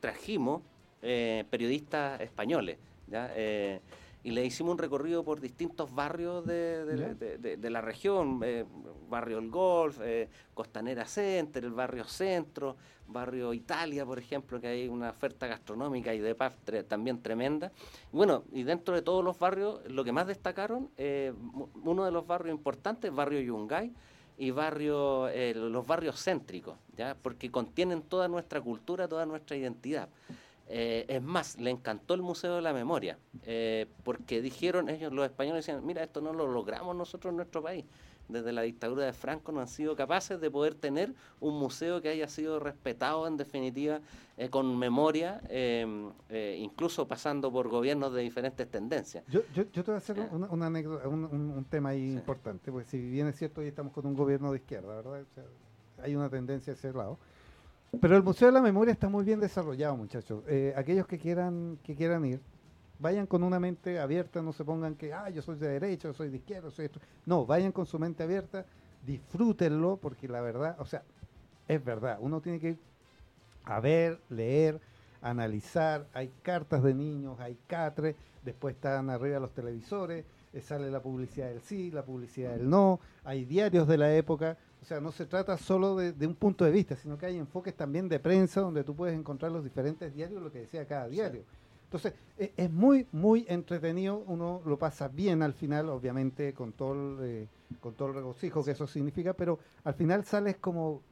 [0.00, 0.62] trajimos
[1.02, 3.30] eh, periodistas españoles, ¿ya?
[3.34, 3.80] Eh,
[4.22, 6.86] y le hicimos un recorrido por distintos barrios de,
[7.58, 8.64] de, la región, eh,
[9.14, 14.88] barrio El Golf, eh, Costanera Center, el barrio Centro, barrio Italia, por ejemplo, que hay
[14.88, 16.54] una oferta gastronómica y de paz
[16.88, 17.70] también tremenda.
[18.10, 21.32] Bueno, y dentro de todos los barrios, lo que más destacaron, eh,
[21.84, 23.92] uno de los barrios importantes, barrio Yungay,
[24.36, 27.16] y barrio, los barrios céntricos, ¿ya?
[27.22, 30.08] porque contienen toda nuestra cultura, toda nuestra identidad.
[30.66, 35.26] Eh, es más, le encantó el Museo de la Memoria, eh, porque dijeron ellos, los
[35.26, 37.84] españoles, decían, mira, esto no lo logramos nosotros en nuestro país.
[38.28, 42.08] Desde la dictadura de Franco no han sido capaces de poder tener un museo que
[42.08, 44.00] haya sido respetado en definitiva
[44.36, 46.10] eh, con memoria, em,
[46.58, 49.24] incluso pasando por gobiernos de diferentes tendencias.
[49.28, 52.98] Yo, yo, yo te voy a hacer una, anécdota, un, tema ahí importante, porque si
[52.98, 55.24] bien es cierto, hoy estamos con un gobierno de izquierda, ¿verdad?
[56.02, 57.18] hay una tendencia hacia ese lado.
[58.00, 60.42] Pero el Museo de la Memoria está muy bien desarrollado, muchachos.
[60.48, 62.40] Eh, aquellos que quieran, que quieran ir,
[62.98, 66.14] vayan con una mente abierta, no se pongan que, ah, yo soy de derecha, yo
[66.14, 67.00] soy de izquierda, soy esto.
[67.26, 68.64] No, vayan con su mente abierta,
[69.04, 71.02] disfrútenlo, porque la verdad, o sea,
[71.68, 72.78] es verdad, uno tiene que ir
[73.64, 74.80] a ver, leer,
[75.22, 78.14] analizar, hay cartas de niños, hay catres,
[78.44, 83.00] después están arriba los televisores, eh, sale la publicidad del sí, la publicidad del no,
[83.24, 86.70] hay diarios de la época, o sea, no se trata solo de, un punto de
[86.70, 90.42] vista, sino que hay enfoques también de prensa donde tú puedes encontrar los diferentes diarios,
[90.42, 91.42] lo que decía cada diario.
[91.94, 96.92] Entonces, e, es, muy, muy entretenido, uno lo pasa bien al final, obviamente, con todo
[96.92, 101.02] el, eh, con todo el regocijo que eso significa, pero al final sales como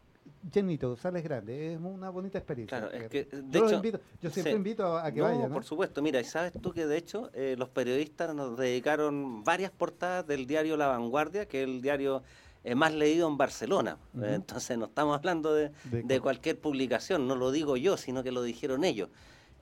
[0.52, 2.80] llenito, sales grande, es una bonita experiencia.
[2.80, 5.52] Claro, es que, de yo, hecho, yo siempre invito a, que vayan.
[5.52, 9.70] Por supuesto, mira, y sabes tú que de hecho eh, los periodistas nos dedicaron varias
[9.70, 12.24] portadas del diario La Vanguardia, que es el diario
[12.64, 13.98] es más leído en Barcelona.
[14.20, 18.82] Entonces no estamos hablando de, cualquier publicación, no lo digo yo, sino que lo dijeron
[18.84, 19.10] ellos.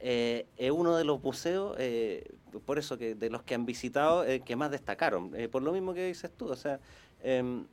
[0.01, 2.25] Eh, es uno de los museos, eh,
[2.65, 5.33] por eso que de los que han visitado, eh, que más destacaron.
[5.53, 6.81] por lo mismo que dices tú, o sea,
[7.23, 7.67] em,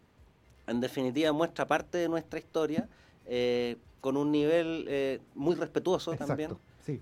[0.68, 2.88] en definitiva muestra parte de nuestra historia
[4.02, 6.52] con un nivel muy respetuoso también.
[6.86, 7.02] Sí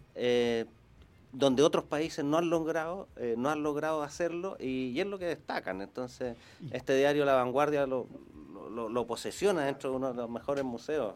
[1.38, 5.26] donde otros países no han logrado eh, no han logrado hacerlo y, es lo que
[5.26, 5.82] destacan.
[5.82, 6.38] Entonces
[6.72, 8.08] este diario La Vanguardia lo,
[8.70, 11.14] lo, posesiona dentro de uno de los mejores museos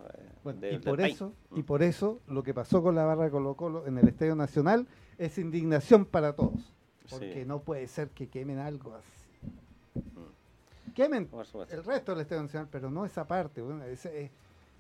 [0.52, 3.56] eh, y por eso y por eso lo que pasó con la barra de Colo
[3.56, 6.74] Colo en el Estadio Nacional es indignación para todos
[7.10, 9.50] porque no puede ser que quemen algo así.
[9.96, 10.92] Mm.
[10.94, 11.30] quemen
[11.72, 13.62] el resto del Estadio Nacional pero no esa parte
[14.06, 14.32] eh,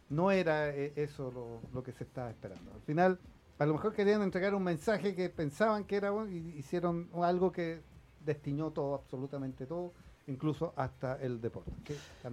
[0.09, 2.71] no era eso lo, lo que se estaba esperando.
[2.73, 3.19] Al final
[3.59, 7.51] a lo mejor querían entregar un mensaje que pensaban que era bueno y hicieron algo
[7.51, 7.81] que
[8.25, 9.93] destiñó todo, absolutamente todo,
[10.27, 11.71] incluso hasta el deporte.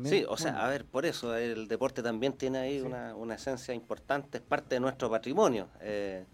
[0.05, 4.39] sí, o sea, a ver, por eso el deporte también tiene ahí una, esencia importante,
[4.39, 5.69] es parte de nuestro patrimonio.
[5.81, 6.25] Eh,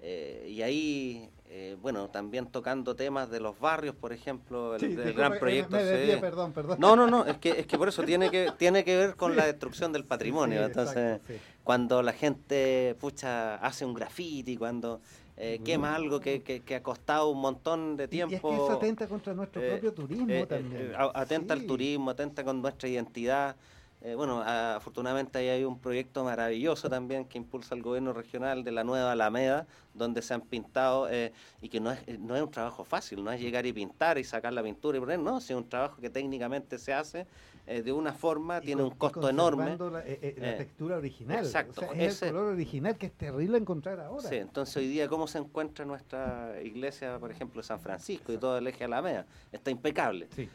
[0.00, 5.38] eh, y ahí, eh, bueno, también tocando temas de los barrios, por ejemplo, el, gran
[5.38, 5.78] proyecto.
[6.20, 6.76] perdón, perdón.
[6.78, 9.34] No, no, no, es que, es que por eso tiene que, tiene que ver con
[9.34, 10.62] la destrucción del patrimonio.
[10.62, 11.20] Entonces,
[11.64, 15.00] cuando la gente, pucha, hace un graffiti, cuando
[15.38, 18.32] eh, quema algo que, que, ha costado un montón de tiempo.
[18.32, 20.92] Y es que eso atenta contra nuestro propio turismo también.
[21.14, 23.56] atenta al turismo, atenta con nuestra identidad.
[24.00, 28.70] Eh, bueno, afortunadamente ahí hay un proyecto maravilloso también que impulsa el gobierno regional de
[28.70, 32.50] la nueva Alameda, donde se han pintado, eh, y que no es, no es un
[32.50, 35.50] trabajo fácil, no es llegar y pintar y sacar la pintura y poner, no, es
[35.50, 37.26] un trabajo que técnicamente se hace
[37.66, 39.76] eh, de una forma, tiene un costo enorme.
[39.76, 44.28] La, textura original, exacto, es el color original que es terrible encontrar ahora.
[44.28, 48.38] Sí, entonces hoy día, ¿cómo se encuentra nuestra iglesia, por ejemplo, de San Francisco y
[48.38, 49.26] todo el eje Alameda?
[49.50, 50.28] Está impecable.
[50.36, 50.48] Sí,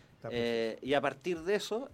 [0.82, 1.90] y a partir de eso...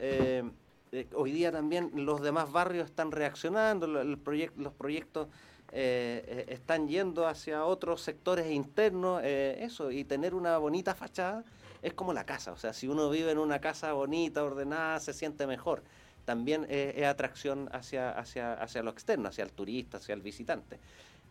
[0.91, 5.27] Eh, hoy día también los demás barrios están reaccionando, los proyectos
[5.71, 11.43] eh, eh, están yendo hacia otros sectores internos, eso, y tener una bonita fachada
[11.81, 15.13] es como la casa, o sea, si uno vive en una casa bonita, ordenada, se
[15.13, 15.83] siente mejor.
[16.25, 20.77] También es atracción hacia, hacia, hacia lo externo, hacia el turista, hacia el visitante.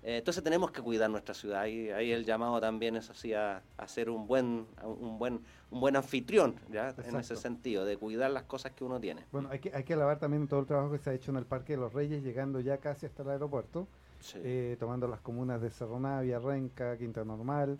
[0.03, 3.63] Eh, entonces tenemos que cuidar nuestra ciudad y ahí el llamado también es así a,
[3.87, 5.41] ser un buen, un buen,
[5.71, 6.95] un buen anfitrión, ¿ya?
[7.05, 9.25] en ese sentido, de cuidar las cosas que uno tiene.
[9.33, 11.39] Bueno, hay que, hay que alabar también todo el trabajo que se ha hecho en
[11.39, 13.89] el Parque de los Reyes, llegando ya casi hasta el aeropuerto,
[14.37, 17.79] eh, tomando las comunas de Cerro Navia, Renca, Quinta Normal,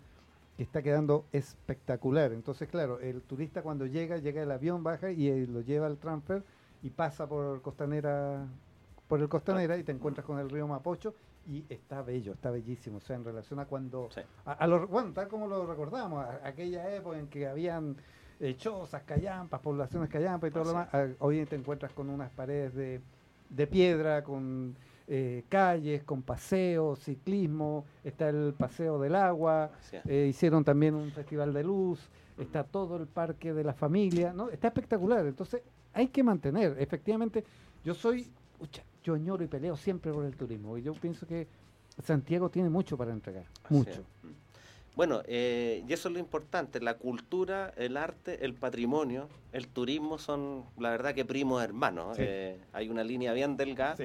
[0.57, 2.33] que está quedando espectacular.
[2.33, 5.97] Entonces, claro, el turista cuando llega, llega el avión, baja y eh, lo lleva al
[5.97, 6.43] transfer
[6.83, 8.45] y pasa por Costanera
[9.07, 11.15] por el Costanera y te encuentras con el río Mapocho
[11.47, 14.09] y está bello, está bellísimo, o sea, en relación a cuando,
[14.45, 17.95] a, bueno, tal como lo recordamos, aquella época en que habían
[18.39, 22.75] eh, chozas, callampas, poblaciones callampas y todo lo demás, hoy te encuentras con unas paredes
[22.75, 23.01] de,
[23.49, 24.75] de piedra, con
[25.11, 29.71] eh, calles con paseo, ciclismo, está el paseo del agua,
[30.07, 34.51] eh, hicieron también un festival de luz, está todo el parque de la familia, ¿no?
[34.51, 35.63] Está espectacular, entonces
[35.93, 37.43] hay que mantener, efectivamente,
[37.83, 38.31] yo soy,
[39.03, 41.47] yo añoro y peleo siempre por el turismo, y yo pienso que
[42.03, 44.03] Santiago tiene mucho para entregar, mucho.
[44.99, 50.17] Bueno, eh, y eso es lo importante, la cultura, el arte, el patrimonio, el turismo
[50.17, 52.17] son, la verdad, que primos hermanos.
[52.19, 53.95] Eh, hay una línea bien delgada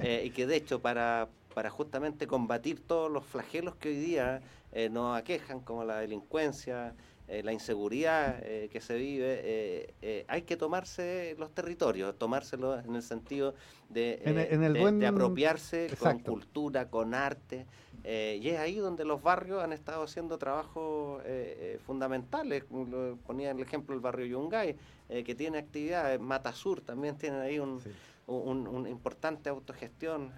[0.00, 4.42] eh, y que de hecho para, para justamente combatir todos los flagelos que hoy día
[4.90, 6.94] nos aquejan, como la delincuencia,
[7.26, 13.54] la inseguridad que se vive, hay que tomarse los territorios, tomárselos en el sentido
[13.88, 14.18] de,
[14.98, 17.66] de, apropiarse con cultura, con arte.
[18.06, 22.64] Eh, y es ahí donde los barrios han estado haciendo trabajos eh, eh, fundamentales.
[23.26, 24.76] ponía el ejemplo el barrio Yungay,
[25.08, 26.20] que tiene actividades.
[26.20, 27.80] Mata Sur también tiene ahí un,
[28.26, 30.32] un, importante autogestión.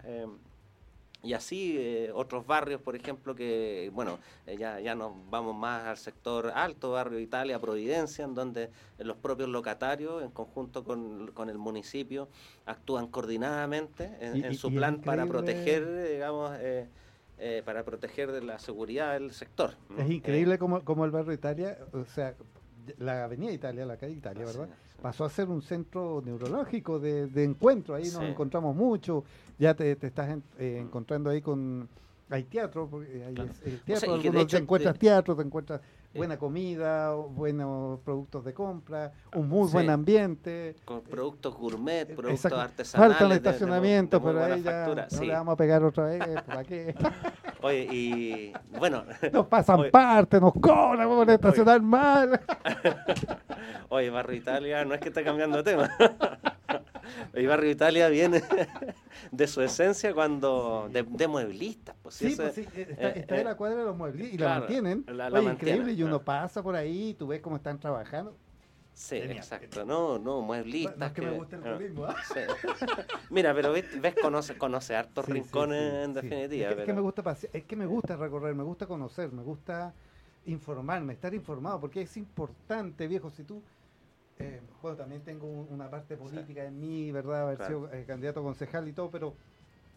[1.26, 4.18] Y así otros barrios, por ejemplo, que, bueno,
[4.58, 9.48] ya, ya nos vamos más al sector alto, barrio Italia, Providencia, en donde los propios
[9.48, 12.28] locatarios, en conjunto con, con el municipio,
[12.64, 16.52] actúan coordinadamente en, su plan para proteger, digamos,
[17.38, 19.74] eh, para proteger de la seguridad del sector.
[19.98, 22.34] Es increíble eh, como, el barrio Italia, o sea,
[22.98, 24.68] la avenida Italia, la calle Italia, ¿verdad?
[25.00, 29.24] Pasó a ser un centro neurológico de, encuentro, ahí nos encontramos mucho,
[29.58, 31.88] ya te, estás eh, encontrando ahí con...
[32.28, 35.80] Hay teatro, porque hay el teatro, te encuentras teatro, te encuentras
[36.16, 40.76] buena comida, buenos productos de compra, un muy buen ambiente.
[40.84, 43.16] Con productos gourmet, productos artesanales.
[43.16, 46.94] Falta un estacionamiento, pero ahí ya no le vamos a pegar otra vez, ¿para qué?
[47.62, 49.04] Oye, y bueno...
[49.32, 52.40] Nos pasan parte, nos cobran, vamos a estacionar mal.
[53.88, 55.90] Oye, Barrio Italia, no es que esté cambiando de tema.
[57.32, 58.42] El barrio Italia viene
[59.30, 61.96] de su esencia cuando de, de mueblistas.
[62.02, 64.34] Pues, sí, pues sí, eh, está, eh, está en la eh, cuadra de los mueblistas
[64.34, 65.04] y la mantienen.
[65.08, 68.36] La, increíble, y uno pasa por ahí y tú ves cómo están trabajando.
[68.94, 69.84] Sí, exacto.
[69.84, 70.96] No, no, mueblistas.
[70.96, 72.06] No, es que, me gusta el turismo.
[72.06, 72.16] ¿ah?
[72.32, 72.40] Sí.
[73.30, 76.70] Mira, pero ves, ves conoce, conoce hartos rincones en definitiva.
[76.70, 79.92] Es que, me gusta es que me gusta recorrer, me gusta conocer, me gusta
[80.46, 83.62] informarme, estar informado, porque es importante, viejo, si tú
[84.38, 87.42] eh, bueno, también tengo una parte política en mí, ¿verdad?
[87.42, 89.34] Haber sido eh, candidato concejal y todo, pero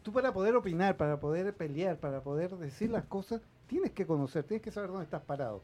[0.01, 4.43] tú para poder opinar, para poder pelear, para poder decir las cosas, tienes que conocer,
[4.43, 5.61] tienes que saber dónde estás parado.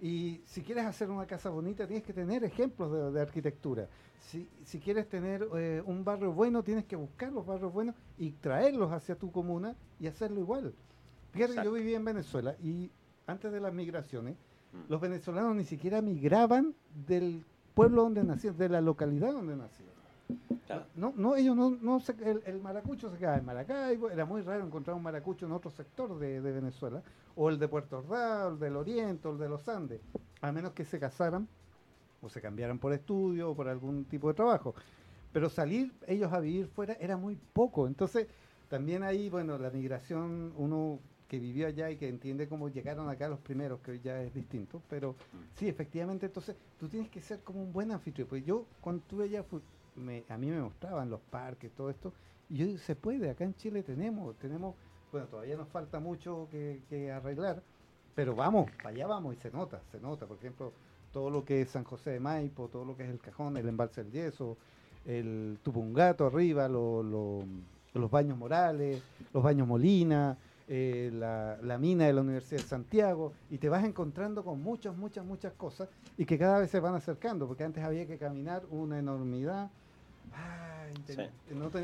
[0.00, 3.88] Y si quieres hacer una casa bonita, tienes que tener ejemplos de, arquitectura.
[4.20, 8.32] Si, si, quieres tener eh, un barrio bueno, tienes que buscar los barrios buenos y
[8.32, 10.74] traerlos hacia tu comuna y hacerlo igual.
[11.32, 12.90] Fíjate, yo viví en Venezuela y
[13.26, 14.34] antes de las migraciones,
[14.72, 14.90] mm.
[14.90, 16.74] los venezolanos ni siquiera migraban
[17.06, 17.44] del
[17.76, 19.94] pueblo donde nacieron, de la localidad donde nacieron.
[20.96, 22.02] No, no, ellos no, no
[22.46, 26.18] el, maracucho se quedaba en Maracaibo, era muy raro encontrar un maracucho en otro sector
[26.18, 27.02] de, Venezuela,
[27.36, 30.00] o el de Puerto Ordaz, o el del Oriente, o el de los Andes,
[30.40, 31.46] a menos que se casaran
[32.22, 34.74] o se cambiaran por estudio o por algún tipo de trabajo.
[35.32, 38.26] Pero salir ellos a vivir fuera era muy poco, entonces
[38.68, 40.98] también ahí, bueno, la migración, uno
[41.28, 44.32] que vivió allá y que entiende cómo llegaron acá los primeros, que hoy ya es
[44.32, 45.16] distinto, pero
[45.56, 48.28] sí, efectivamente, entonces tú tienes que ser como un buen anfitrión.
[48.28, 49.44] Pues yo, cuando estuve allá,
[49.96, 52.12] me, a mí me mostraban los parques, todo esto,
[52.48, 54.76] y yo se puede, acá en Chile tenemos, tenemos,
[55.10, 57.62] bueno, todavía nos falta mucho que, arreglar,
[58.14, 60.72] pero vamos, para allá vamos y se nota, se nota, por ejemplo,
[61.12, 63.68] todo lo que es San José de Maipo, todo lo que es el Cajón, el
[63.68, 64.56] embalse del Yeso,
[65.06, 69.02] el Tupungato arriba, los baños Morales,
[69.32, 70.36] los baños Molina,
[70.68, 75.24] eh, la, mina de la Universidad de Santiago, y te vas encontrando con muchas, muchas,
[75.24, 75.88] muchas cosas
[76.18, 79.70] y que cada vez se van acercando, porque antes había que caminar una enormidad.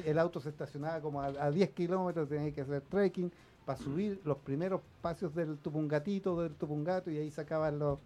[0.04, 3.30] el auto se estacionaba como a, 10 kilómetros, tenías que hacer trekking
[3.64, 8.00] para subir los primeros pasos del Tupungatito, del Tupungato, y ahí sacaban los,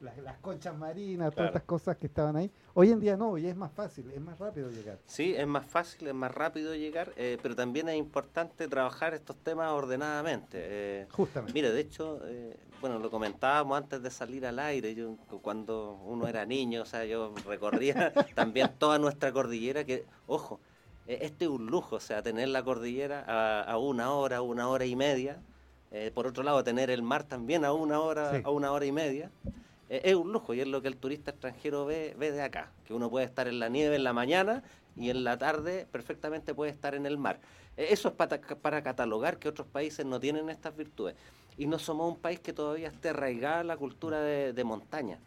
[0.00, 2.50] las, conchas marinas, todas estas cosas que estaban ahí.
[2.74, 4.98] Hoy en día no, y es más fácil, es más rápido llegar.
[5.06, 9.36] Sí, es más fácil, es más rápido llegar, eh, pero también es importante trabajar estos
[9.36, 10.58] temas ordenadamente.
[10.60, 11.52] Eh, Justamente.
[11.52, 16.26] Mira, de hecho, eh, bueno, lo comentábamos antes de salir al aire, yo cuando uno
[16.26, 20.60] era niño, o sea, yo recorría también toda nuestra cordillera, que, ojo,
[21.06, 24.96] este es un lujo, o sea, tener la cordillera a, una hora, una hora y
[24.96, 25.38] media.
[26.14, 29.30] por otro lado, tener el mar también a una hora, a una hora y media.
[29.88, 32.72] Eh, es un lujo y es lo que el turista extranjero ve, ve de acá,
[32.84, 34.62] que uno puede estar en la nieve en la mañana
[34.96, 37.40] y en la tarde perfectamente puede estar en el mar.
[37.76, 41.14] E, eso es para, para catalogar que otros países no tienen estas virtudes
[41.58, 45.18] y no somos un país que todavía esté arraigada la cultura de, montaña.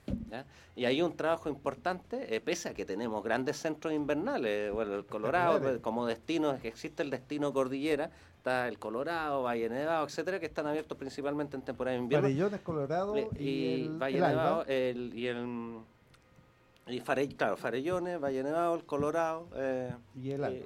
[0.75, 5.05] Y hay un trabajo importante, eh, pese a que tenemos grandes centros invernales, bueno, el
[5.05, 10.45] Colorado como destino, que existe el destino cordillera, está el Colorado, Valle Nevado, etcétera, que
[10.45, 12.27] están abiertos principalmente en temporada de invierno.
[12.27, 15.79] Farellones, Colorado y, y el, Valle Nevado el, y el
[16.87, 17.01] y
[17.35, 19.47] claro, Farellones, Valle Nevado, el Colorado.
[19.55, 20.65] Eh, y el Alba.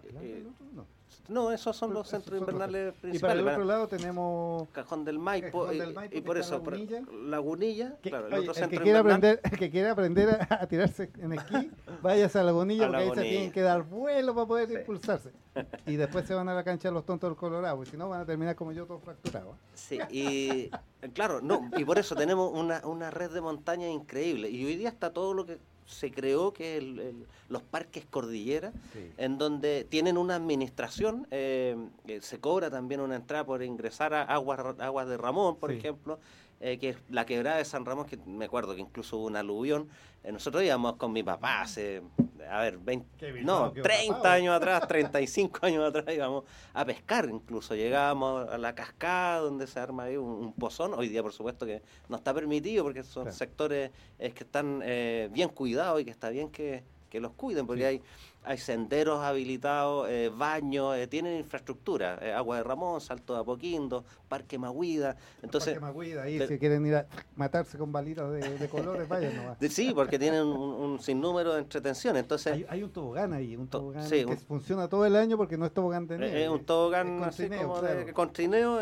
[1.29, 3.15] No, esos son los centros invernales principales.
[3.15, 5.67] Y para el otro lado tenemos Cajón del Maipo,
[6.11, 9.91] y, por eso Lagunilla, Lagunilla claro, el otro el que quiera aprender, el que quiera
[9.91, 11.71] aprender a, tirarse en esquí,
[12.01, 15.31] váyase a Lagunilla porque ahí se tienen que dar vuelo para poder impulsarse.
[15.85, 18.21] Y después se van a la cancha los tontos del Colorado, porque si no van
[18.21, 19.55] a terminar como yo todo fracturado.
[19.73, 20.69] Sí, y
[21.13, 24.49] claro, no, y por eso tenemos una, una red de montaña increíble.
[24.49, 28.71] Y hoy día está todo lo que se creó que el, los parques cordillera,
[29.17, 31.75] en donde tienen una administración, eh,
[32.07, 36.19] eh, se cobra también una entrada por ingresar a Aguas, aguas de Ramón, por ejemplo,
[36.59, 39.35] eh, que es la quebrada de San Ramón, que me acuerdo que incluso hubo un
[39.35, 39.89] aluvión.
[40.23, 42.01] Eh, nosotros íbamos con mi papá hace,
[42.49, 48.49] a ver, 20, no, 30 años atrás, 35 años atrás íbamos a pescar, incluso llegábamos
[48.49, 50.93] a la cascada donde se arma ahí un, pozón.
[50.93, 55.49] Hoy día, por supuesto, que no está permitido porque son sectores que están eh, bien
[55.49, 56.83] cuidados y que está bien que,
[57.13, 58.01] los cuiden, porque hay
[58.45, 64.03] hay senderos habilitados, eh, baños, eh, tienen infraestructura, eh, Agua de Ramón, Salto de Apoquindo,
[64.27, 65.15] Parque Maguida.
[65.41, 69.57] Entonces, Parque Maguida, ahí si quieren ir a matarse con balitas de, colores, vayan nomás.
[69.69, 72.21] Sí, porque tienen un, sinnúmero de entretenciones.
[72.21, 75.73] Entonces, hay, un tobogán ahí, un tobogán que funciona todo el año porque no es
[75.73, 76.43] tobogán de nieve.
[76.43, 77.81] Es un tobogán así como
[78.13, 78.79] con trineo,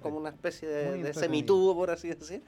[0.00, 2.42] como una especie de, semitubo, por así decir.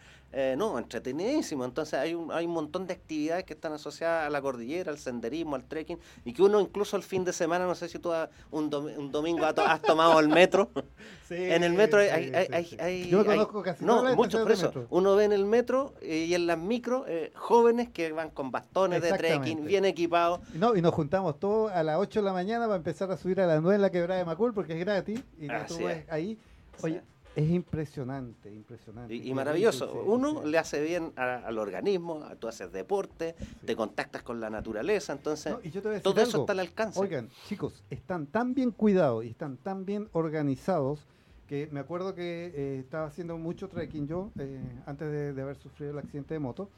[0.56, 1.64] no, entretenidísimo.
[1.64, 4.98] Entonces hay un, hay un montón de actividades que están asociadas a la cordillera, al
[4.98, 8.10] senderismo, al trekking, y que uno incluso el fin de semana, no sé si tú
[8.50, 10.70] un, domingo has, tomado el metro.
[11.30, 14.74] en el metro hay, Yo conozco casi No, muchos presos.
[14.90, 18.50] Uno ve en el metro eh, y en las micro eh, jóvenes que van con
[18.50, 20.40] bastones de trekking, bien equipados.
[20.54, 23.40] No, y nos juntamos todos a las 8 de la mañana para empezar a subir
[23.40, 25.22] a las 9 en la quebrada de Macul porque es gratis.
[25.38, 25.78] Y tú
[26.08, 26.38] ahí.
[26.82, 27.02] Oye,
[27.34, 29.14] es impresionante, impresionante.
[29.14, 30.02] Y, maravilloso.
[30.06, 35.54] Uno le hace bien al organismo, tú haces deporte, te contactas con la naturaleza, entonces
[36.02, 37.00] todo eso está al alcance.
[37.00, 41.06] Oigan, chicos, están tan bien cuidados y están tan bien organizados
[41.46, 45.92] que me acuerdo que eh, estaba haciendo mucho trekking yo eh, antes de, haber sufrido
[45.92, 46.70] el accidente de moto.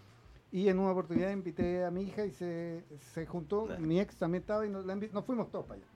[0.50, 4.42] Y en una oportunidad invité a mi hija y se, se juntó, mi ex también
[4.42, 5.86] estaba y nos, nos fuimos todos para allá.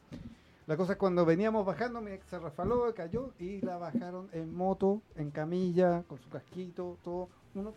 [0.69, 4.55] La cosa es cuando veníamos bajando, mi ex se refaló, cayó y la bajaron en
[4.55, 7.31] moto, en camilla, con su casquito, todo.
[7.55, 7.73] Uno,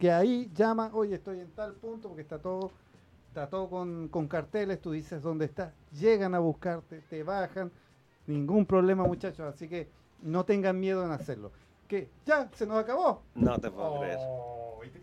[0.00, 2.72] que ahí llama, oye, estoy en tal punto porque está todo,
[3.28, 7.70] está todo con, con carteles, tú dices dónde está, llegan a buscarte, te bajan,
[8.26, 9.88] ningún problema muchachos, así que
[10.20, 11.52] no tengan miedo en hacerlo.
[11.86, 12.10] ¿Qué?
[12.26, 12.50] ¿Ya?
[12.52, 13.22] ¿Se nos acabó?
[13.36, 14.18] No te puedo creer.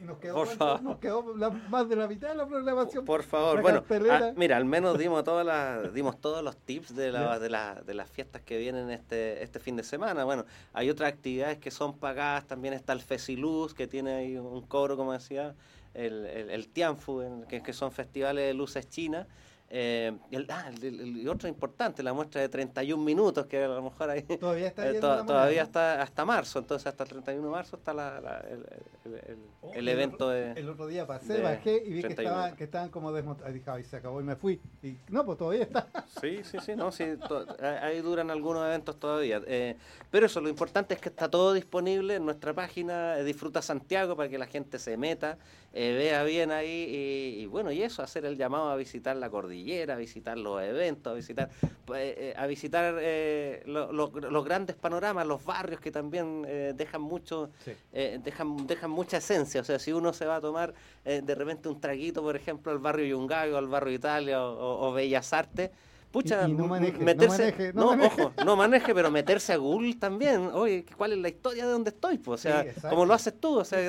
[0.01, 0.45] Y nos quedó,
[0.81, 1.23] nos quedó
[1.69, 3.05] más de la mitad de la programación.
[3.05, 7.11] Por, favor, bueno, ah, mira, al menos dimos todas las, dimos todos los tips de,
[7.11, 10.23] la, de, la, de, las fiestas que vienen este, este fin de semana.
[10.23, 14.61] Bueno, hay otras actividades que son pagadas, también está el Fesiluz, que tiene ahí un
[14.61, 15.55] cobro, como decía,
[15.93, 19.27] el, el, Tianfu, que, que son festivales de luces chinas.
[19.67, 20.15] Eh,
[20.49, 24.67] ah, el, otro importante, la muestra de 31 minutos, que a lo mejor ahí todavía
[24.67, 27.91] está, eh, todavía está hasta marzo, entonces hasta el 31 de marzo está
[29.73, 30.51] el, evento de...
[30.51, 33.53] El otro día pasé, bajé y vi que, estaban, que estaban como desmontados.
[33.53, 34.61] Dije, se acabó y me fui.
[34.83, 35.87] Y no, pues todavía está.
[36.21, 37.03] Sí, sí, sí, no, sí,
[37.81, 39.41] ahí duran algunos eventos todavía.
[39.47, 39.75] Eh,
[40.11, 44.29] pero eso, lo importante es que está todo disponible en nuestra página, Disfruta Santiago, para
[44.29, 45.37] que la gente se meta,
[45.75, 49.95] vea bien ahí y, y bueno, y eso, hacer el llamado a visitar la cordillera
[49.95, 51.49] a visitar los eventos, a visitar,
[51.85, 57.49] pues, eh, a visitar eh, los grandes panoramas, los barrios que también eh, dejan mucho,
[57.91, 59.61] dejan, dejan mucha esencia.
[59.61, 60.73] O sea, si uno se va a tomar
[61.03, 65.71] de repente un traguito, por ejemplo, al barrio Yungago, al barrio Italia o, Bellas Artes,
[66.15, 71.11] pucha, no maneje, meterse, no, ojo, no maneje, pero meterse a Google también, oye, ¿cuál
[71.11, 72.17] es la historia de donde estoy?
[72.17, 73.79] Pues, o sea, como lo haces tú, o sea,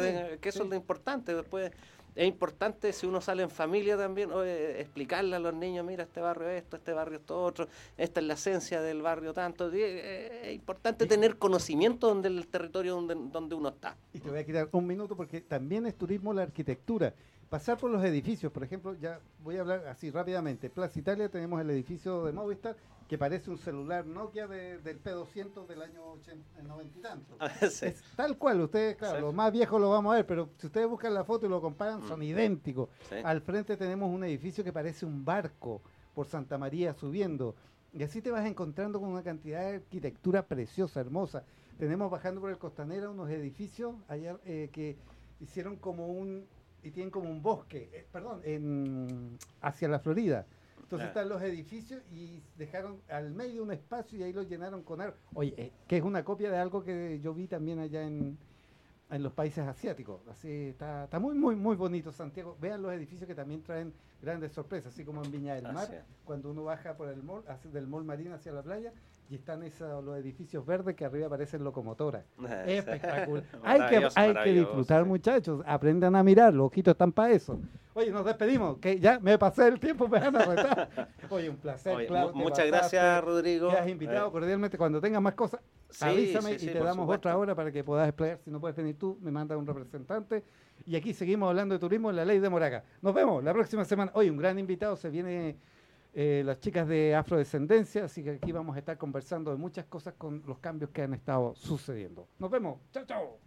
[0.40, 1.70] que eso es lo importante, después
[2.16, 4.30] es importante si uno sale en familia también,
[4.78, 7.68] explicarle a los niños, mira, este barrio es esto, este barrio esto otro,
[7.98, 9.70] esta es la esencia del barrio tanto.
[9.70, 13.96] Eh, es importante tener conocimiento donde el territorio donde, donde uno está.
[14.14, 17.12] Y te voy a quitar un minuto porque también es turismo la arquitectura.
[17.50, 20.68] Pasar por los edificios, por ejemplo, ya voy a hablar así rápidamente.
[20.68, 22.76] Plaza Italia tenemos el edificio de Movistar
[23.08, 27.36] que parece un celular Nokia del P200 del año 80, 90 y tanto.
[27.40, 30.66] Ah, es tal cual, ustedes, claro, los más viejos lo vamos a ver, pero si
[30.66, 32.24] ustedes buscan la foto y lo comparan, son mm.
[32.24, 32.88] idénticos.
[33.22, 35.80] Al frente tenemos un edificio que parece un barco,
[36.16, 37.54] por Santa María subiendo.
[37.92, 41.44] Y así te vas encontrando con una cantidad de arquitectura preciosa, hermosa.
[41.78, 44.96] Tenemos bajando por el Costanera unos edificios allá eh, que
[45.40, 46.46] hicieron como un,
[46.86, 50.46] y tienen como un bosque, eh, perdón, en, hacia la Florida.
[50.80, 55.00] Entonces están los edificios y dejaron al medio un espacio y ahí lo llenaron con
[55.00, 55.20] árboles.
[55.34, 58.38] Oye, eh, que es una copia de algo que yo vi también allá en,
[59.10, 60.20] en los países asiáticos.
[60.28, 62.56] Así está, está muy, muy, muy bonito Santiago.
[62.60, 65.88] Vean los edificios que también traen grandes sorpresas, así como en Viña del Mar,
[66.24, 68.92] cuando uno baja por el mall, hacia- del mall marino hacia la playa,
[69.28, 72.24] y están esos, los edificios verdes que arriba parecen locomotoras.
[72.66, 73.44] Espectacular.
[73.64, 75.08] hay que, hay que disfrutar, sí.
[75.08, 75.62] muchachos.
[75.66, 77.58] Aprendan a mirar, los ojitos están para eso.
[77.94, 81.08] Oye, nos despedimos, que ya me pasé el tiempo, me van a retar.
[81.30, 82.32] Oye, un placer, Oye, claro.
[82.34, 83.70] muchas pasaste, gracias, Rodrigo.
[83.70, 84.76] Te has invitado Eh, cordialmente.
[84.76, 87.28] Cuando tengas más cosas, sí, avísame sí, sí, y te damos supuesto.
[87.28, 88.38] otra hora para que puedas explayar.
[88.44, 90.44] Si no puedes venir tú, me mandas un representante.
[90.84, 92.84] Y aquí seguimos hablando de turismo en la ley de Moraga.
[93.00, 94.12] Nos vemos la próxima semana.
[94.14, 95.56] Hoy un gran invitado, se viene
[96.18, 100.14] eh, las chicas de Afrodescendencia, así que aquí vamos a estar conversando de muchas cosas
[100.14, 102.26] con los cambios que han estado sucediendo.
[102.38, 102.80] Nos vemos.
[102.90, 103.46] Chao, chao.